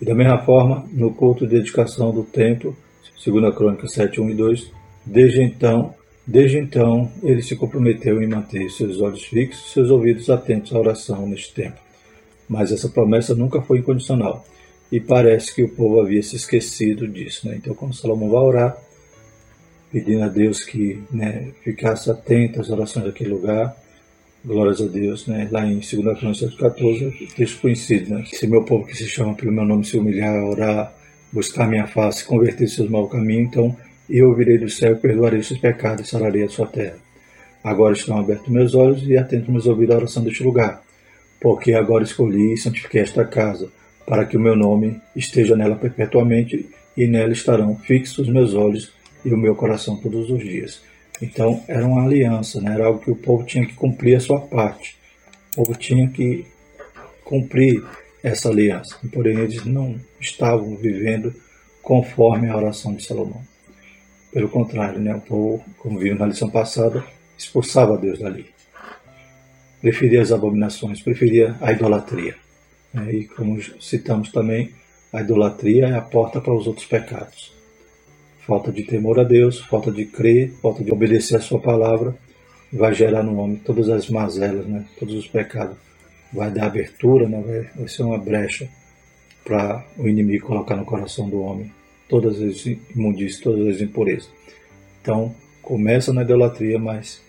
E 0.00 0.04
da 0.04 0.14
mesma 0.14 0.38
forma, 0.44 0.88
no 0.92 1.12
culto 1.12 1.44
de 1.44 1.56
dedicação 1.56 2.14
do 2.14 2.22
templo, 2.22 2.76
segundo 3.18 3.48
a 3.48 3.52
Crônica 3.52 3.88
7, 3.88 4.20
1 4.20 4.30
e 4.30 4.34
2, 4.34 4.70
desde 5.04 5.42
então, 5.42 5.92
desde 6.24 6.58
então 6.58 7.10
ele 7.20 7.42
se 7.42 7.56
comprometeu 7.56 8.22
em 8.22 8.28
manter 8.28 8.70
seus 8.70 9.00
olhos 9.00 9.24
fixos, 9.24 9.72
seus 9.72 9.90
ouvidos 9.90 10.30
atentos 10.30 10.72
à 10.72 10.78
oração 10.78 11.26
neste 11.26 11.52
tempo. 11.52 11.80
Mas 12.48 12.70
essa 12.70 12.88
promessa 12.88 13.34
nunca 13.34 13.60
foi 13.60 13.78
incondicional, 13.78 14.46
e 14.92 15.00
parece 15.00 15.52
que 15.52 15.64
o 15.64 15.68
povo 15.68 16.00
havia 16.00 16.22
se 16.22 16.36
esquecido 16.36 17.08
disso. 17.08 17.48
Né? 17.48 17.56
Então, 17.56 17.74
quando 17.74 17.92
Salomão 17.92 18.30
vai 18.30 18.40
orar, 18.40 18.78
pedindo 19.90 20.22
a 20.22 20.28
Deus 20.28 20.62
que 20.62 21.02
né, 21.10 21.50
ficasse 21.64 22.08
atento 22.08 22.60
às 22.60 22.70
orações 22.70 23.04
daquele 23.04 23.30
lugar, 23.30 23.76
glórias 24.48 24.80
a 24.80 24.86
Deus, 24.86 25.26
né? 25.26 25.46
Lá 25.52 25.66
em 25.66 25.74
2 25.74 25.90
Coríntios 25.90 26.54
14, 26.56 27.28
texto 27.36 27.60
conhecido, 27.60 28.14
né? 28.14 28.24
Se 28.32 28.46
meu 28.46 28.64
povo 28.64 28.86
que 28.86 28.96
se 28.96 29.06
chama 29.06 29.34
pelo 29.34 29.52
meu 29.52 29.64
nome 29.64 29.84
se 29.84 29.98
humilhar, 29.98 30.42
orar, 30.42 30.92
buscar 31.30 31.68
minha 31.68 31.86
face, 31.86 32.24
converter 32.24 32.66
seus 32.66 32.88
maus 32.88 33.12
caminhos, 33.12 33.48
então 33.48 33.76
eu 34.08 34.30
ouvirei 34.30 34.56
do 34.56 34.70
céu 34.70 34.92
e 34.92 34.96
perdoarei 34.96 35.42
seus 35.42 35.60
pecados 35.60 36.06
e 36.06 36.10
sararei 36.10 36.44
a 36.44 36.48
sua 36.48 36.66
terra. 36.66 36.96
Agora 37.62 37.92
estão 37.92 38.18
abertos 38.18 38.48
meus 38.48 38.74
olhos 38.74 39.06
e 39.06 39.18
atentos 39.18 39.48
meus 39.50 39.66
ouvidos 39.66 39.94
à 39.94 39.98
oração 39.98 40.24
deste 40.24 40.42
lugar, 40.42 40.82
porque 41.38 41.74
agora 41.74 42.02
escolhi 42.02 42.54
e 42.54 42.56
santifiquei 42.56 43.02
esta 43.02 43.26
casa, 43.26 43.68
para 44.06 44.24
que 44.24 44.38
o 44.38 44.40
meu 44.40 44.56
nome 44.56 44.98
esteja 45.14 45.54
nela 45.54 45.76
perpetuamente 45.76 46.66
e 46.96 47.06
nela 47.06 47.32
estarão 47.32 47.76
fixos 47.76 48.28
meus 48.28 48.54
olhos 48.54 48.92
e 49.22 49.30
o 49.30 49.36
meu 49.36 49.54
coração 49.54 49.96
todos 49.96 50.30
os 50.30 50.40
dias. 50.40 50.82
Então 51.20 51.62
era 51.66 51.84
uma 51.84 52.04
aliança, 52.04 52.60
né? 52.60 52.74
era 52.74 52.86
algo 52.86 53.00
que 53.00 53.10
o 53.10 53.16
povo 53.16 53.44
tinha 53.44 53.66
que 53.66 53.74
cumprir 53.74 54.16
a 54.16 54.20
sua 54.20 54.40
parte. 54.40 54.96
O 55.52 55.64
povo 55.64 55.78
tinha 55.78 56.08
que 56.08 56.46
cumprir 57.24 57.84
essa 58.22 58.48
aliança. 58.48 58.96
Porém, 59.12 59.38
eles 59.38 59.64
não 59.64 60.00
estavam 60.20 60.76
vivendo 60.76 61.34
conforme 61.82 62.48
a 62.48 62.56
oração 62.56 62.94
de 62.94 63.04
Salomão. 63.04 63.42
Pelo 64.32 64.48
contrário, 64.48 65.00
né? 65.00 65.14
o 65.14 65.20
povo, 65.20 65.64
como 65.78 65.98
vimos 65.98 66.20
na 66.20 66.26
lição 66.26 66.50
passada, 66.50 67.04
expulsava 67.36 67.98
Deus 67.98 68.20
dali. 68.20 68.46
Preferia 69.80 70.22
as 70.22 70.30
abominações, 70.30 71.00
preferia 71.00 71.56
a 71.60 71.72
idolatria. 71.72 72.36
Né? 72.92 73.12
E 73.12 73.24
como 73.24 73.60
citamos 73.80 74.30
também, 74.30 74.72
a 75.12 75.20
idolatria 75.20 75.86
é 75.86 75.94
a 75.94 76.02
porta 76.02 76.40
para 76.40 76.54
os 76.54 76.66
outros 76.66 76.86
pecados 76.86 77.57
falta 78.48 78.72
de 78.72 78.82
temor 78.82 79.20
a 79.20 79.24
Deus, 79.24 79.60
falta 79.60 79.92
de 79.92 80.06
crer, 80.06 80.50
falta 80.62 80.82
de 80.82 80.90
obedecer 80.90 81.36
a 81.36 81.40
sua 81.40 81.60
palavra, 81.60 82.16
vai 82.72 82.94
gerar 82.94 83.22
no 83.22 83.36
homem 83.38 83.56
todas 83.56 83.90
as 83.90 84.08
mazelas, 84.08 84.66
né? 84.66 84.86
todos 84.98 85.14
os 85.14 85.28
pecados. 85.28 85.76
Vai 86.32 86.50
dar 86.50 86.64
abertura, 86.64 87.28
né? 87.28 87.42
vai, 87.46 87.60
vai 87.76 87.88
ser 87.88 88.04
uma 88.04 88.16
brecha 88.16 88.66
para 89.44 89.84
o 89.98 90.08
inimigo 90.08 90.46
colocar 90.46 90.76
no 90.76 90.86
coração 90.86 91.28
do 91.28 91.42
homem 91.42 91.70
todas 92.08 92.40
as 92.40 92.64
imundícias, 92.96 93.42
todas 93.42 93.76
as 93.76 93.82
impurezas. 93.82 94.30
Então, 95.02 95.34
começa 95.60 96.10
na 96.10 96.22
idolatria, 96.22 96.78
mas 96.78 97.20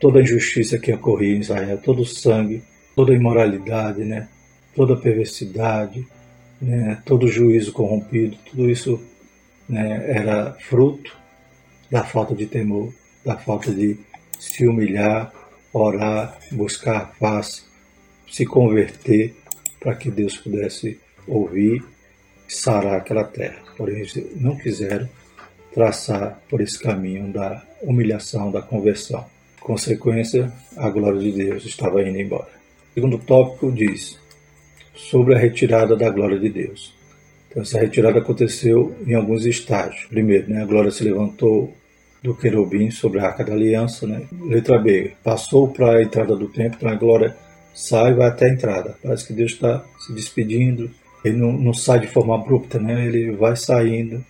toda 0.00 0.20
a 0.20 0.22
injustiça 0.22 0.78
que 0.78 0.90
ocorria 0.90 1.36
em 1.36 1.40
Israel, 1.40 1.76
todo 1.76 2.00
o 2.00 2.06
sangue, 2.06 2.62
toda 2.96 3.12
a 3.12 3.16
imoralidade, 3.16 4.04
né? 4.04 4.26
toda 4.74 4.94
a 4.94 4.96
perversidade, 4.96 6.06
né? 6.62 6.98
todo 7.04 7.24
o 7.24 7.30
juízo 7.30 7.72
corrompido, 7.72 8.38
tudo 8.50 8.70
isso 8.70 9.09
né, 9.70 10.04
era 10.08 10.52
fruto 10.54 11.16
da 11.90 12.04
falta 12.04 12.34
de 12.34 12.46
temor, 12.46 12.92
da 13.24 13.36
falta 13.36 13.72
de 13.72 13.96
se 14.38 14.66
humilhar, 14.66 15.32
orar, 15.72 16.38
buscar 16.52 17.12
a 17.20 17.40
se 17.42 18.46
converter 18.46 19.34
para 19.78 19.94
que 19.94 20.10
Deus 20.10 20.36
pudesse 20.36 20.98
ouvir 21.26 21.82
e 22.48 22.52
sarar 22.52 22.96
aquela 22.96 23.24
terra. 23.24 23.62
Porém, 23.76 23.96
eles 23.98 24.14
não 24.36 24.56
quiseram 24.56 25.08
traçar 25.72 26.40
por 26.48 26.60
esse 26.60 26.78
caminho 26.78 27.32
da 27.32 27.62
humilhação, 27.82 28.50
da 28.50 28.60
conversão. 28.60 29.24
Consequência, 29.60 30.52
a 30.76 30.90
glória 30.90 31.20
de 31.20 31.32
Deus 31.32 31.64
estava 31.64 32.02
indo 32.02 32.18
embora. 32.18 32.50
O 32.90 32.94
segundo 32.94 33.18
tópico 33.18 33.70
diz 33.70 34.18
sobre 34.94 35.34
a 35.34 35.38
retirada 35.38 35.96
da 35.96 36.10
glória 36.10 36.38
de 36.38 36.48
Deus. 36.48 36.99
Então, 37.50 37.62
essa 37.62 37.80
retirada 37.80 38.20
aconteceu 38.20 38.94
em 39.04 39.14
alguns 39.14 39.44
estágios. 39.44 40.04
Primeiro, 40.04 40.48
né, 40.48 40.62
a 40.62 40.66
glória 40.66 40.90
se 40.90 41.02
levantou 41.02 41.74
do 42.22 42.34
querubim 42.34 42.90
sobre 42.90 43.18
a 43.18 43.26
arca 43.26 43.44
da 43.44 43.52
aliança. 43.52 44.06
Né? 44.06 44.22
Letra 44.42 44.78
B, 44.78 45.12
passou 45.24 45.68
para 45.68 45.96
a 45.96 46.02
entrada 46.02 46.36
do 46.36 46.48
templo, 46.48 46.76
então 46.76 46.88
a 46.88 46.94
glória 46.94 47.36
sai 47.74 48.12
e 48.12 48.14
vai 48.14 48.28
até 48.28 48.46
a 48.46 48.52
entrada. 48.52 48.96
Parece 49.02 49.26
que 49.26 49.32
Deus 49.32 49.52
está 49.52 49.84
se 49.98 50.12
despedindo. 50.12 50.90
Ele 51.24 51.36
não, 51.36 51.52
não, 51.52 51.74
sai 51.74 52.00
de 52.00 52.06
forma 52.06 52.34
abrupta, 52.34 52.78
né? 52.78 53.06
ele 53.06 53.32
vai 53.32 53.56
saindo 53.56 54.24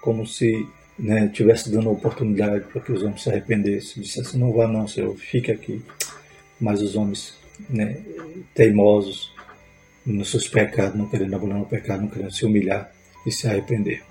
como 0.00 0.26
se 0.26 0.66
né, 0.98 1.28
tivesse 1.32 1.70
dando 1.70 1.90
oportunidade 1.90 2.64
para 2.66 2.80
que 2.80 2.92
os 2.92 3.02
homens 3.02 3.22
se 3.22 3.30
arrependessem, 3.30 4.02
dissesse, 4.02 4.36
não 4.36 4.52
vá 4.52 4.66
não, 4.68 4.86
Senhor, 4.86 5.16
fique 5.16 5.50
aqui. 5.50 5.82
Mas 6.60 6.82
os 6.82 6.96
homens 6.96 7.34
né, 7.68 7.98
teimosos 8.54 9.32
nos 10.04 10.30
seus 10.30 10.48
pecados, 10.48 10.98
não 10.98 11.08
querendo 11.08 11.34
abandonar 11.34 11.62
o 11.62 11.66
pecado, 11.66 12.02
não 12.02 12.08
querendo 12.08 12.32
se 12.32 12.44
humilhar 12.44 12.90
e 13.26 13.32
se 13.32 13.46
arrepender. 13.46 14.02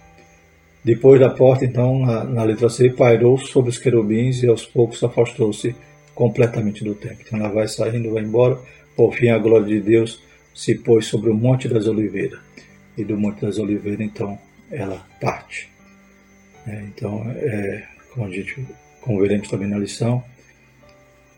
Depois 0.84 1.20
da 1.20 1.30
porta, 1.30 1.66
então, 1.66 2.00
na, 2.00 2.24
na 2.24 2.44
letra 2.44 2.70
C, 2.70 2.90
pairou 2.90 3.38
sobre 3.38 3.70
os 3.70 3.78
querubins 3.78 4.42
e 4.44 4.48
aos 4.48 4.66
poucos 4.66 5.04
afastou-se 5.04 5.76
completamente 6.16 6.84
do 6.84 6.96
templo. 6.96 7.24
Então 7.26 7.40
ela 7.40 7.50
vai 7.50 7.68
saindo, 7.68 8.14
vai 8.14 8.24
embora. 8.24 8.58
Por 8.96 9.14
fim, 9.14 9.30
a 9.30 9.38
glória 9.38 9.68
de 9.68 9.82
Deus 9.82 10.24
se 10.56 10.76
pôs 10.76 11.06
sobre 11.06 11.30
o 11.30 11.36
Monte 11.36 11.68
das 11.68 11.88
Oliveiras. 11.88 12.40
E 12.98 13.04
do 13.04 13.18
Monte 13.18 13.42
das 13.42 13.60
Oliveiras, 13.60 14.02
então, 14.02 14.40
ela 14.72 15.06
parte. 15.22 15.70
É, 16.66 16.84
então, 16.84 17.24
é, 17.36 17.84
como 18.14 18.26
a 18.26 18.30
gente, 18.30 18.66
como 19.02 19.20
veremos 19.20 19.48
também 19.50 19.68
na 19.68 19.78
lição, 19.78 20.24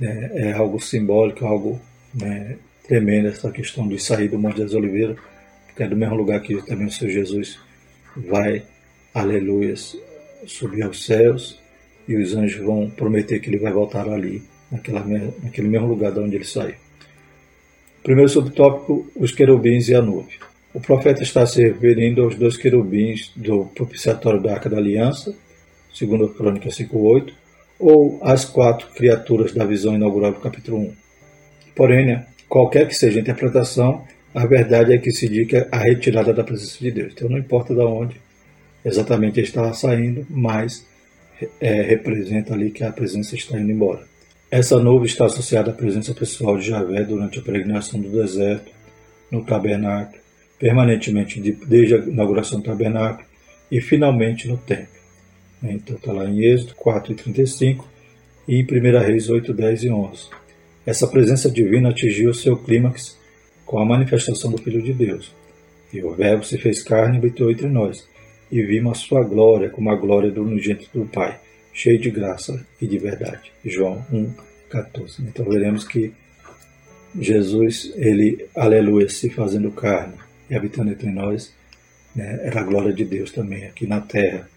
é, 0.01 0.50
é 0.50 0.53
algo 0.53 0.79
simbólico, 0.79 1.46
algo 1.46 1.82
né, 2.13 2.56
tremendo 2.89 3.27
essa 3.27 3.51
questão 3.51 3.88
de 3.88 4.00
sair 4.00 4.29
do 4.29 4.39
Monte 4.39 4.62
das 4.62 4.74
Oliveiras, 4.74 5.15
porque 5.67 5.84
é 5.84 5.88
do 5.88 5.96
mesmo 5.96 6.15
lugar 6.15 6.41
que 6.41 6.60
também 6.63 6.88
o 6.88 6.91
Senhor 6.91 7.12
Jesus 7.12 7.60
vai, 8.17 8.63
aleluias, 9.13 9.96
subir 10.48 10.81
aos 10.81 11.05
céus 11.05 11.62
e 12.08 12.17
os 12.17 12.36
anjos 12.36 12.65
vão 12.65 12.89
prometer 12.89 13.39
que 13.39 13.50
ele 13.51 13.60
vai 13.60 13.72
voltar 13.72 14.10
ali, 14.10 14.41
naquela, 14.72 15.05
naquele 15.43 15.67
mesmo 15.67 15.88
lugar 15.88 16.12
de 16.12 16.19
onde 16.19 16.36
ele 16.36 16.46
saiu. 16.46 16.74
Primeiro 18.01 18.27
subtópico, 18.27 19.08
os 19.15 19.31
querubins 19.31 19.88
e 19.88 19.93
a 19.93 20.01
nuvem. 20.01 20.39
O 20.74 20.79
profeta 20.79 21.22
está 21.22 21.46
se 21.46 21.62
referindo 21.62 22.24
aos 22.24 22.36
dois 22.36 22.58
querubins 22.58 23.31
do 23.36 23.65
propiciatório 23.65 24.41
da 24.41 24.53
Arca 24.53 24.67
da 24.67 24.77
Aliança, 24.77 25.36
segundo 25.93 26.25
a 26.25 26.34
Crônica 26.34 26.69
5.8, 26.69 27.34
ou 27.79 28.19
às 28.24 28.46
quatro 28.46 28.88
criaturas 28.96 29.53
da 29.53 29.63
visão 29.63 29.93
inaugural 29.93 30.34
do 30.34 30.39
capítulo 30.39 30.79
1. 30.79 30.93
Porém, 31.75 32.08
né, 32.08 32.25
qualquer 32.50 32.88
que 32.88 32.96
seja 32.96 33.20
a 33.20 33.22
interpretação, 33.22 34.03
a 34.34 34.46
verdade 34.46 34.94
é 34.94 34.98
que 34.98 35.12
se 35.12 35.27
indica 35.27 35.68
a 35.72 35.77
retirada 35.77 36.34
da 36.34 36.44
presença 36.44 36.79
de 36.79 36.91
Deus. 36.91 37.13
Então 37.13 37.29
não 37.29 37.38
importa 37.38 37.74
de 37.74 37.82
onde 37.82 38.20
exatamente 38.84 39.39
estava 39.39 39.74
saindo, 39.74 40.25
mas 40.29 40.86
é, 41.62 41.82
representa 41.84 42.53
ali 42.53 42.72
que 42.72 42.84
a 42.84 42.91
presença 42.91 43.36
está 43.36 43.58
indo 43.58 43.72
embora. 43.72 44.01
Essa 44.51 44.79
nuvem 44.79 45.06
está 45.06 45.25
associada 45.25 45.70
à 45.70 45.74
presença 45.74 46.13
pessoal 46.13 46.58
de 46.58 46.68
Javé 46.68 47.03
durante 47.03 47.38
a 47.38 47.41
peregrinação 47.41 48.00
do 48.00 48.10
deserto, 48.10 48.72
no 49.29 49.46
tabernáculo, 49.46 50.18
permanentemente 50.58 51.39
desde 51.68 51.96
a 51.96 51.98
inauguração 52.00 52.60
do 52.60 52.65
tabernáculo 52.65 53.27
e 53.72 53.79
finalmente 53.79 54.48
no 54.48 54.58
templo. 54.58 55.00
Então 55.62 55.96
está 55.96 56.12
lá 56.12 56.25
em 56.25 56.44
Êxodo 56.44 56.74
4 56.75 57.12
e 57.12 57.15
35 57.15 57.88
e 58.48 58.56
em 58.60 58.63
1 58.63 59.00
Reis 59.06 59.29
8, 59.29 59.53
10 59.53 59.84
e 59.84 59.89
11. 59.89 60.29
Essa 60.89 61.05
presença 61.05 61.51
divina 61.51 61.89
atingiu 61.89 62.34
seu 62.34 62.58
clímax 62.58 63.15
com 63.63 63.77
a 63.77 63.86
manifestação 63.86 64.50
do 64.50 64.58
Filho 64.58 64.81
de 64.81 64.91
Deus. 64.91 65.31
E 65.93 66.01
o 66.01 66.15
Verbo 66.15 66.43
se 66.43 66.58
fez 66.58 66.81
carne 66.81 67.13
e 67.13 67.19
habitou 67.19 67.51
entre 67.51 67.67
nós, 67.67 68.08
e 68.51 68.60
vimos 68.63 68.98
a 68.98 69.01
sua 69.01 69.24
glória 69.24 69.69
como 69.69 69.91
a 69.91 69.96
glória 69.96 70.31
do 70.31 70.41
unigênito 70.41 70.89
do 70.91 71.05
Pai, 71.05 71.39
cheio 71.72 72.00
de 72.00 72.10
graça 72.10 72.65
e 72.81 72.88
de 72.88 72.98
verdade. 72.98 73.51
João 73.63 74.03
1, 74.12 74.34
14. 74.67 75.22
Então 75.22 75.46
veremos 75.46 75.88
que 75.88 76.12
Jesus, 77.19 77.93
ele, 77.96 78.48
aleluia, 78.55 79.08
se 79.10 79.29
fazendo 79.29 79.69
carne 79.69 80.15
e 80.50 80.55
habitando 80.55 80.89
entre 80.89 81.12
nós, 81.12 81.53
né, 82.15 82.39
era 82.41 82.62
a 82.62 82.63
glória 82.63 82.91
de 82.91 83.05
Deus 83.05 83.31
também 83.31 83.63
aqui 83.65 83.86
na 83.86 84.01
terra, 84.01 84.50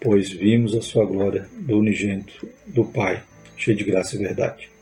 pois 0.00 0.32
vimos 0.32 0.74
a 0.74 0.82
sua 0.82 1.06
glória 1.06 1.46
do 1.56 1.78
unigênito 1.78 2.48
do 2.66 2.84
Pai, 2.84 3.22
cheio 3.56 3.76
de 3.76 3.84
graça 3.84 4.16
e 4.16 4.18
verdade. 4.18 4.74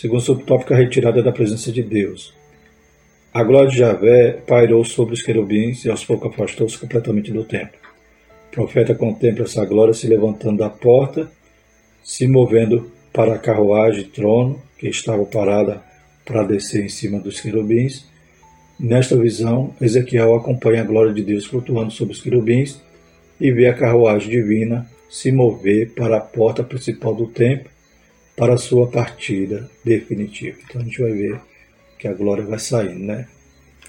Segundo 0.00 0.20
subtópico, 0.20 0.72
a 0.72 0.76
retirada 0.76 1.20
da 1.20 1.32
presença 1.32 1.72
de 1.72 1.82
Deus. 1.82 2.32
A 3.34 3.42
glória 3.42 3.68
de 3.68 3.78
Javé 3.78 4.30
pairou 4.46 4.84
sobre 4.84 5.14
os 5.14 5.22
querubins 5.22 5.84
e 5.84 5.90
aos 5.90 6.04
poucos 6.04 6.30
afastou-se 6.30 6.78
completamente 6.78 7.32
do 7.32 7.42
templo. 7.42 7.80
O 8.46 8.54
profeta 8.54 8.94
contempla 8.94 9.42
essa 9.42 9.64
glória 9.64 9.92
se 9.92 10.06
levantando 10.06 10.58
da 10.58 10.70
porta, 10.70 11.28
se 12.00 12.28
movendo 12.28 12.92
para 13.12 13.34
a 13.34 13.38
carruagem 13.40 14.04
trono, 14.04 14.62
que 14.78 14.86
estava 14.86 15.26
parada 15.26 15.82
para 16.24 16.44
descer 16.44 16.84
em 16.84 16.88
cima 16.88 17.18
dos 17.18 17.40
querubins. 17.40 18.06
Nesta 18.78 19.16
visão, 19.16 19.74
Ezequiel 19.80 20.36
acompanha 20.36 20.82
a 20.82 20.86
glória 20.86 21.12
de 21.12 21.24
Deus 21.24 21.44
flutuando 21.44 21.90
sobre 21.90 22.14
os 22.14 22.22
querubins 22.22 22.80
e 23.40 23.50
vê 23.50 23.66
a 23.66 23.74
carruagem 23.74 24.30
divina 24.30 24.88
se 25.10 25.32
mover 25.32 25.90
para 25.96 26.18
a 26.18 26.20
porta 26.20 26.62
principal 26.62 27.16
do 27.16 27.26
templo 27.26 27.68
para 28.38 28.54
a 28.54 28.58
sua 28.58 28.86
partida 28.86 29.68
definitiva. 29.84 30.58
Então 30.64 30.80
a 30.80 30.84
gente 30.84 31.00
vai 31.00 31.12
ver 31.12 31.40
que 31.98 32.06
a 32.06 32.14
glória 32.14 32.44
vai 32.44 32.58
saindo, 32.58 33.04
né? 33.04 33.26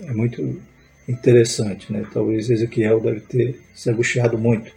É 0.02 0.12
muito 0.12 0.60
interessante, 1.08 1.94
né? 1.94 2.04
Talvez 2.12 2.50
Ezequiel 2.50 3.00
deve 3.00 3.20
ter 3.22 3.60
se 3.76 3.90
angustiado 3.90 4.38
muito 4.38 4.72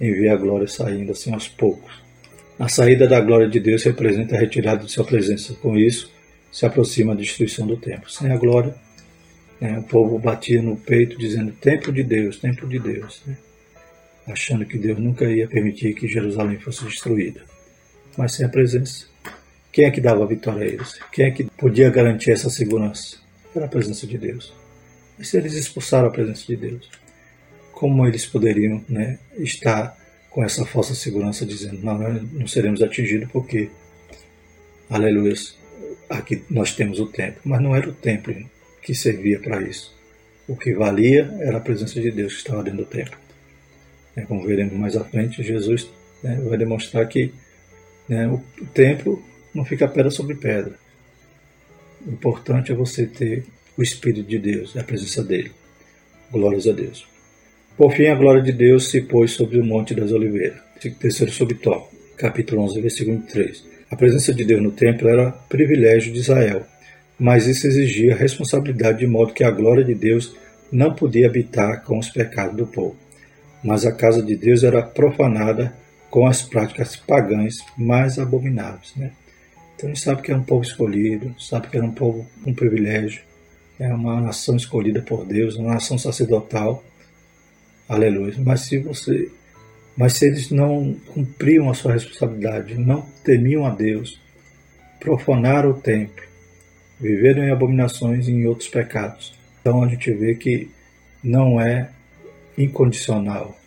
em 0.00 0.12
ver 0.12 0.30
a 0.30 0.36
glória 0.36 0.66
saindo 0.66 1.12
assim 1.12 1.32
aos 1.32 1.46
poucos. 1.46 2.02
A 2.58 2.68
saída 2.68 3.06
da 3.06 3.20
glória 3.20 3.48
de 3.48 3.60
Deus 3.60 3.84
representa 3.84 4.34
a 4.36 4.38
retirada 4.38 4.84
de 4.84 4.90
sua 4.90 5.04
presença. 5.04 5.52
Com 5.54 5.76
isso, 5.76 6.10
se 6.50 6.64
aproxima 6.64 7.12
a 7.12 7.16
destruição 7.16 7.66
do 7.66 7.76
templo. 7.76 8.10
Sem 8.10 8.30
a 8.32 8.36
glória, 8.36 8.74
né, 9.60 9.78
o 9.78 9.82
povo 9.82 10.18
batia 10.18 10.62
no 10.62 10.76
peito 10.76 11.18
dizendo: 11.18 11.52
Templo 11.52 11.92
de 11.92 12.02
Deus, 12.02 12.38
Templo 12.38 12.66
de 12.66 12.78
Deus, 12.78 13.22
né? 13.26 13.36
achando 14.26 14.64
que 14.64 14.78
Deus 14.78 14.98
nunca 14.98 15.24
ia 15.24 15.48
permitir 15.48 15.94
que 15.94 16.08
Jerusalém 16.08 16.58
fosse 16.58 16.84
destruída. 16.84 17.42
Mas 18.20 18.34
sem 18.34 18.44
a 18.44 18.50
presença, 18.50 19.06
quem 19.72 19.86
é 19.86 19.90
que 19.90 19.98
dava 19.98 20.22
a 20.22 20.26
vitória 20.26 20.62
a 20.62 20.66
eles? 20.66 21.00
Quem 21.10 21.24
é 21.24 21.30
que 21.30 21.44
podia 21.44 21.88
garantir 21.88 22.32
essa 22.32 22.50
segurança? 22.50 23.16
Era 23.56 23.64
a 23.64 23.68
presença 23.68 24.06
de 24.06 24.18
Deus. 24.18 24.52
E 25.18 25.24
se 25.24 25.38
eles 25.38 25.54
expulsaram 25.54 26.08
a 26.08 26.10
presença 26.10 26.44
de 26.46 26.54
Deus, 26.54 26.90
como 27.72 28.06
eles 28.06 28.26
poderiam 28.26 28.84
né, 28.86 29.18
estar 29.38 29.96
com 30.28 30.44
essa 30.44 30.66
falsa 30.66 30.94
segurança 30.94 31.46
dizendo 31.46 31.82
não, 31.82 31.98
não 31.98 32.46
seremos 32.46 32.82
atingidos 32.82 33.30
porque, 33.32 33.70
aleluia, 34.90 35.32
aqui 36.10 36.44
nós 36.50 36.74
temos 36.74 37.00
o 37.00 37.06
templo. 37.06 37.40
Mas 37.42 37.62
não 37.62 37.74
era 37.74 37.88
o 37.88 37.94
templo 37.94 38.34
que 38.82 38.94
servia 38.94 39.40
para 39.40 39.62
isso. 39.62 39.96
O 40.46 40.54
que 40.54 40.74
valia 40.74 41.34
era 41.40 41.56
a 41.56 41.60
presença 41.60 41.98
de 41.98 42.10
Deus 42.10 42.34
que 42.34 42.40
estava 42.40 42.62
dentro 42.62 42.80
do 42.80 42.84
templo. 42.84 43.16
É, 44.14 44.20
como 44.26 44.46
veremos 44.46 44.74
mais 44.74 44.94
à 44.94 45.04
frente, 45.04 45.42
Jesus 45.42 45.88
né, 46.22 46.38
vai 46.46 46.58
demonstrar 46.58 47.08
que 47.08 47.32
né, 48.10 48.26
o, 48.26 48.42
o 48.60 48.66
templo 48.66 49.22
não 49.54 49.64
fica 49.64 49.86
pedra 49.86 50.10
sobre 50.10 50.34
pedra. 50.34 50.74
O 52.04 52.10
importante 52.10 52.72
é 52.72 52.74
você 52.74 53.06
ter 53.06 53.44
o 53.78 53.82
Espírito 53.82 54.28
de 54.28 54.38
Deus, 54.38 54.76
a 54.76 54.82
presença 54.82 55.22
dele. 55.22 55.52
Glórias 56.30 56.66
a 56.66 56.72
Deus. 56.72 57.06
Por 57.76 57.92
fim, 57.92 58.06
a 58.06 58.14
glória 58.16 58.42
de 58.42 58.52
Deus 58.52 58.90
se 58.90 59.00
pôs 59.02 59.30
sobre 59.30 59.58
o 59.58 59.64
Monte 59.64 59.94
das 59.94 60.10
Oliveiras. 60.10 60.58
Terceiro 60.98 61.32
subtópico, 61.32 61.94
capítulo 62.16 62.62
11, 62.62 62.80
versículo 62.80 63.22
3. 63.22 63.64
A 63.90 63.96
presença 63.96 64.34
de 64.34 64.44
Deus 64.44 64.62
no 64.62 64.72
templo 64.72 65.08
era 65.08 65.30
privilégio 65.30 66.12
de 66.12 66.18
Israel, 66.18 66.66
mas 67.18 67.46
isso 67.46 67.66
exigia 67.66 68.16
responsabilidade 68.16 68.98
de 68.98 69.06
modo 69.06 69.32
que 69.32 69.44
a 69.44 69.50
glória 69.50 69.84
de 69.84 69.94
Deus 69.94 70.34
não 70.72 70.94
podia 70.94 71.26
habitar 71.26 71.84
com 71.84 71.98
os 71.98 72.08
pecados 72.08 72.56
do 72.56 72.66
povo. 72.66 72.96
Mas 73.62 73.84
a 73.84 73.92
casa 73.92 74.22
de 74.22 74.34
Deus 74.34 74.64
era 74.64 74.82
profanada 74.82 75.72
com 76.10 76.26
as 76.26 76.42
práticas 76.42 76.96
pagãs 76.96 77.64
mais 77.76 78.18
abomináveis. 78.18 78.92
Né? 78.96 79.12
Então 79.76 79.88
a 79.88 79.94
gente 79.94 80.04
sabe 80.04 80.22
que 80.22 80.30
era 80.30 80.40
um 80.40 80.44
povo 80.44 80.62
escolhido, 80.62 81.34
sabe 81.38 81.68
que 81.68 81.76
era 81.76 81.86
um 81.86 81.92
povo 81.92 82.26
com 82.42 82.50
um 82.50 82.54
privilégio, 82.54 83.22
é 83.78 83.92
uma 83.94 84.20
nação 84.20 84.56
escolhida 84.56 85.00
por 85.00 85.24
Deus, 85.24 85.56
uma 85.56 85.74
nação 85.74 85.96
sacerdotal. 85.96 86.84
Aleluia. 87.88 88.34
Mas 88.38 88.62
se 88.62 88.78
você, 88.78 89.30
mas 89.96 90.14
se 90.14 90.26
eles 90.26 90.50
não 90.50 90.94
cumpriam 91.14 91.70
a 91.70 91.74
sua 91.74 91.92
responsabilidade, 91.92 92.74
não 92.74 93.02
temiam 93.24 93.64
a 93.64 93.70
Deus, 93.70 94.20
profanaram 94.98 95.70
o 95.70 95.80
templo, 95.80 96.22
viveram 97.00 97.44
em 97.44 97.50
abominações 97.50 98.28
e 98.28 98.32
em 98.32 98.46
outros 98.46 98.68
pecados. 98.68 99.34
Então 99.60 99.82
a 99.82 99.88
gente 99.88 100.12
vê 100.12 100.34
que 100.34 100.70
não 101.22 101.60
é 101.60 101.88
incondicional 102.58 103.59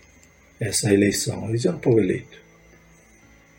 essa 0.63 0.93
eleição. 0.93 1.49
Eles 1.49 1.65
eram 1.65 1.78
um 1.78 1.82
povo 1.82 1.99
eleito. 1.99 2.41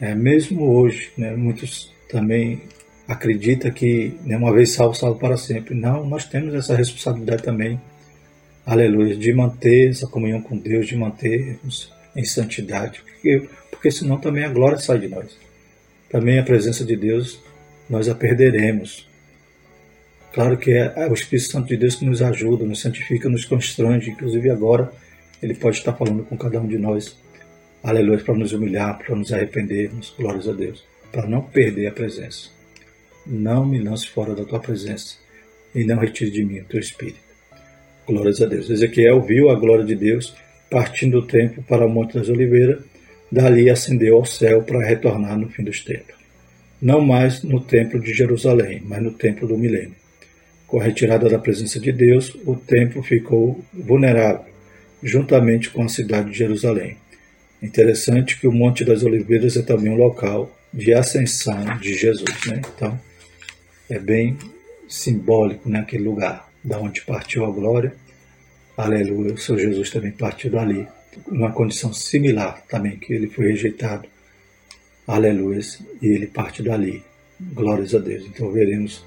É, 0.01 0.15
mesmo 0.15 0.75
hoje, 0.75 1.13
né, 1.17 1.35
muitos 1.37 1.93
também 2.11 2.63
acredita 3.07 3.71
que 3.71 4.15
né, 4.25 4.37
uma 4.37 4.53
vez 4.53 4.71
salvo, 4.71 4.95
salvo 4.95 5.19
para 5.19 5.37
sempre. 5.37 5.75
Não, 5.75 6.07
nós 6.07 6.25
temos 6.25 6.55
essa 6.55 6.75
responsabilidade 6.75 7.43
também, 7.43 7.81
aleluia, 8.65 9.17
de 9.17 9.33
manter 9.33 9.91
essa 9.91 10.07
comunhão 10.07 10.41
com 10.41 10.57
Deus, 10.57 10.87
de 10.87 10.97
mantermos 10.97 11.93
em 12.17 12.25
santidade, 12.25 13.03
porque, 13.03 13.49
porque 13.71 13.91
senão 13.91 14.19
também 14.19 14.45
a 14.45 14.49
glória 14.49 14.79
sai 14.79 14.99
de 14.99 15.09
nós. 15.09 15.37
Também 16.09 16.39
a 16.39 16.45
presença 16.45 16.85
de 16.85 16.97
Deus 16.97 17.41
nós 17.91 18.09
a 18.09 18.15
perderemos. 18.15 19.09
Claro 20.33 20.57
que 20.57 20.73
é 20.73 21.09
o 21.09 21.15
Espírito 21.15 21.51
Santo 21.51 21.69
de 21.69 21.77
Deus 21.77 21.97
que 21.97 22.05
nos 22.05 22.23
ajuda, 22.23 22.65
nos 22.65 22.81
santifica, 22.81 23.29
nos 23.29 23.45
constrange, 23.45 24.11
inclusive 24.11 24.51
agora 24.51 24.91
ele 25.43 25.55
pode 25.55 25.79
estar 25.79 25.93
falando 25.93 26.25
com 26.25 26.37
cada 26.37 26.61
um 26.61 26.67
de 26.67 26.79
nós 26.79 27.17
aleluia, 27.83 28.19
para 28.19 28.35
nos 28.35 28.53
humilhar, 28.53 28.99
para 28.99 29.15
nos 29.15 29.33
arrependermos, 29.33 30.15
glórias 30.19 30.49
a 30.49 30.53
Deus, 30.53 30.85
para 31.13 31.27
não 31.27 31.43
perder 31.43 31.87
a 31.87 31.93
presença. 31.93 32.49
Não 33.27 33.67
me 33.67 33.79
lance 33.79 34.09
fora 34.09 34.35
da 34.35 34.45
tua 34.45 34.59
presença 34.59 35.17
e 35.75 35.85
não 35.85 35.99
retire 35.99 36.31
de 36.31 36.45
mim 36.45 36.61
o 36.61 36.65
teu 36.65 36.81
espírito. 36.81 37.21
Glórias 38.07 38.41
a 38.41 38.47
Deus. 38.47 38.71
Ezequiel 38.71 39.21
viu 39.23 39.51
a 39.51 39.55
glória 39.55 39.85
de 39.85 39.95
Deus 39.95 40.35
partindo 40.71 41.21
do 41.21 41.27
templo 41.27 41.63
para 41.63 41.87
o 41.87 41.89
Monte 41.89 42.19
das 42.19 42.29
Oliveiras, 42.29 42.83
dali 43.31 43.71
ascendeu 43.71 44.17
ao 44.17 44.25
céu 44.25 44.63
para 44.63 44.85
retornar 44.85 45.39
no 45.39 45.49
fim 45.49 45.63
dos 45.63 45.85
tempos. 45.85 46.17
Não 46.81 47.01
mais 47.01 47.43
no 47.43 47.61
templo 47.61 48.01
de 48.01 48.13
Jerusalém, 48.13 48.83
mas 48.85 49.03
no 49.03 49.13
templo 49.13 49.47
do 49.47 49.57
milênio. 49.57 49.95
Com 50.67 50.81
a 50.81 50.85
retirada 50.85 51.29
da 51.29 51.39
presença 51.39 51.79
de 51.79 51.93
Deus, 51.93 52.37
o 52.45 52.57
templo 52.57 53.03
ficou 53.03 53.65
vulnerável, 53.73 54.53
juntamente 55.03 55.71
com 55.71 55.83
a 55.83 55.89
cidade 55.89 56.31
de 56.31 56.39
Jerusalém. 56.39 56.97
Interessante 57.63 58.39
que 58.39 58.47
o 58.47 58.53
Monte 58.53 58.85
das 58.85 59.03
Oliveiras 59.03 59.57
é 59.57 59.63
também 59.63 59.93
um 59.93 59.97
local 59.97 60.55
de 60.73 60.93
ascensão 60.93 61.79
de 61.79 61.95
Jesus. 61.95 62.47
Né? 62.47 62.61
Então, 62.75 63.01
é 63.89 63.99
bem 63.99 64.37
simbólico 64.89 65.69
né, 65.69 65.87
lugar, 65.95 66.49
da 66.63 66.79
onde 66.79 67.01
partiu 67.03 67.45
a 67.45 67.51
glória. 67.51 67.95
Aleluia, 68.77 69.35
o 69.35 69.39
Senhor 69.39 69.59
Jesus 69.59 69.91
também 69.91 70.13
partiu 70.13 70.51
dali, 70.51 70.87
numa 71.29 71.53
condição 71.53 71.93
similar 71.93 72.63
também, 72.69 72.97
que 72.97 73.13
ele 73.13 73.29
foi 73.29 73.47
rejeitado. 73.47 74.09
Aleluia, 75.07 75.61
e 76.03 76.09
ele 76.09 76.27
parte 76.27 76.63
dali. 76.63 77.03
Glórias 77.41 77.95
a 77.95 77.99
Deus. 77.99 78.25
Então 78.27 78.51
veremos 78.51 79.05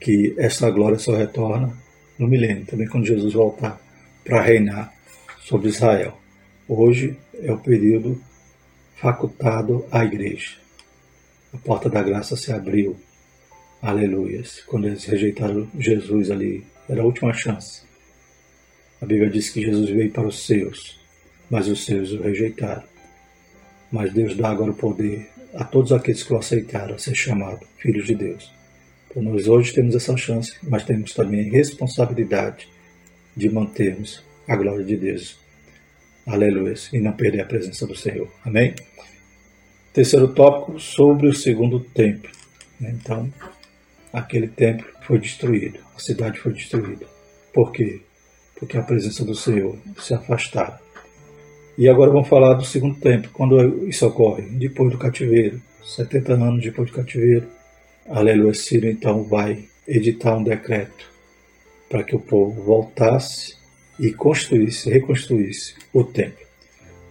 que 0.00 0.34
essa 0.38 0.70
glória 0.70 0.98
só 0.98 1.16
retorna 1.16 1.72
no 2.18 2.26
milênio, 2.26 2.66
também 2.66 2.88
quando 2.88 3.06
Jesus 3.06 3.34
voltar 3.34 3.80
para 4.24 4.42
reinar 4.42 4.92
sobre 5.50 5.68
Israel. 5.68 6.16
Hoje 6.68 7.16
é 7.42 7.50
o 7.50 7.58
período 7.58 8.22
facultado 8.94 9.84
à 9.90 10.04
igreja. 10.04 10.52
A 11.52 11.58
porta 11.58 11.90
da 11.90 12.00
graça 12.04 12.36
se 12.36 12.52
abriu 12.52 12.96
Aleluias. 13.82 14.62
Quando 14.64 14.86
eles 14.86 15.04
rejeitaram 15.04 15.68
Jesus 15.76 16.30
ali, 16.30 16.64
era 16.88 17.02
a 17.02 17.04
última 17.04 17.32
chance. 17.32 17.82
A 19.02 19.06
Bíblia 19.06 19.28
diz 19.28 19.50
que 19.50 19.60
Jesus 19.60 19.90
veio 19.90 20.12
para 20.12 20.28
os 20.28 20.46
seus, 20.46 21.00
mas 21.50 21.66
os 21.66 21.84
seus 21.84 22.12
o 22.12 22.22
rejeitaram. 22.22 22.84
Mas 23.90 24.12
Deus 24.12 24.36
dá 24.36 24.50
agora 24.50 24.70
o 24.70 24.76
poder 24.76 25.30
a 25.52 25.64
todos 25.64 25.90
aqueles 25.90 26.22
que 26.22 26.32
o 26.32 26.38
aceitaram 26.38 26.94
a 26.94 26.98
ser 26.98 27.16
chamados 27.16 27.66
filhos 27.76 28.06
de 28.06 28.14
Deus. 28.14 28.52
Então 29.10 29.20
nós 29.20 29.48
hoje 29.48 29.72
temos 29.72 29.96
essa 29.96 30.16
chance, 30.16 30.54
mas 30.62 30.84
temos 30.84 31.12
também 31.12 31.48
a 31.48 31.52
responsabilidade 31.52 32.68
de 33.36 33.50
mantermos 33.50 34.22
a 34.46 34.54
glória 34.54 34.84
de 34.84 34.96
Deus. 34.96 35.39
Aleluia. 36.26 36.74
E 36.92 36.98
não 36.98 37.12
perder 37.12 37.40
a 37.40 37.46
presença 37.46 37.86
do 37.86 37.96
Senhor. 37.96 38.28
Amém? 38.44 38.74
Terceiro 39.92 40.28
tópico 40.28 40.78
sobre 40.78 41.26
o 41.26 41.34
segundo 41.34 41.80
templo. 41.80 42.30
Então, 42.80 43.32
aquele 44.12 44.48
templo 44.48 44.86
foi 45.02 45.18
destruído, 45.18 45.80
a 45.96 45.98
cidade 45.98 46.38
foi 46.38 46.52
destruída. 46.52 47.06
Por 47.52 47.72
quê? 47.72 48.00
Porque 48.56 48.78
a 48.78 48.82
presença 48.82 49.24
do 49.24 49.34
Senhor 49.34 49.76
se 49.98 50.14
afastaram. 50.14 50.78
E 51.76 51.88
agora 51.88 52.10
vamos 52.10 52.28
falar 52.28 52.54
do 52.54 52.64
segundo 52.64 53.00
templo, 53.00 53.30
quando 53.32 53.88
isso 53.88 54.06
ocorre, 54.06 54.42
depois 54.42 54.92
do 54.92 54.98
cativeiro, 54.98 55.60
70 55.82 56.34
anos 56.34 56.62
depois 56.62 56.90
do 56.90 56.96
cativeiro. 56.96 57.48
Aleluia, 58.08 58.54
Ciro 58.54 58.86
então 58.86 59.24
vai 59.24 59.64
editar 59.88 60.36
um 60.36 60.44
decreto 60.44 61.10
para 61.88 62.04
que 62.04 62.14
o 62.14 62.20
povo 62.20 62.62
voltasse 62.62 63.56
e 64.00 64.12
construísse, 64.12 64.90
reconstruísse 64.90 65.74
o 65.92 66.02
templo. 66.02 66.46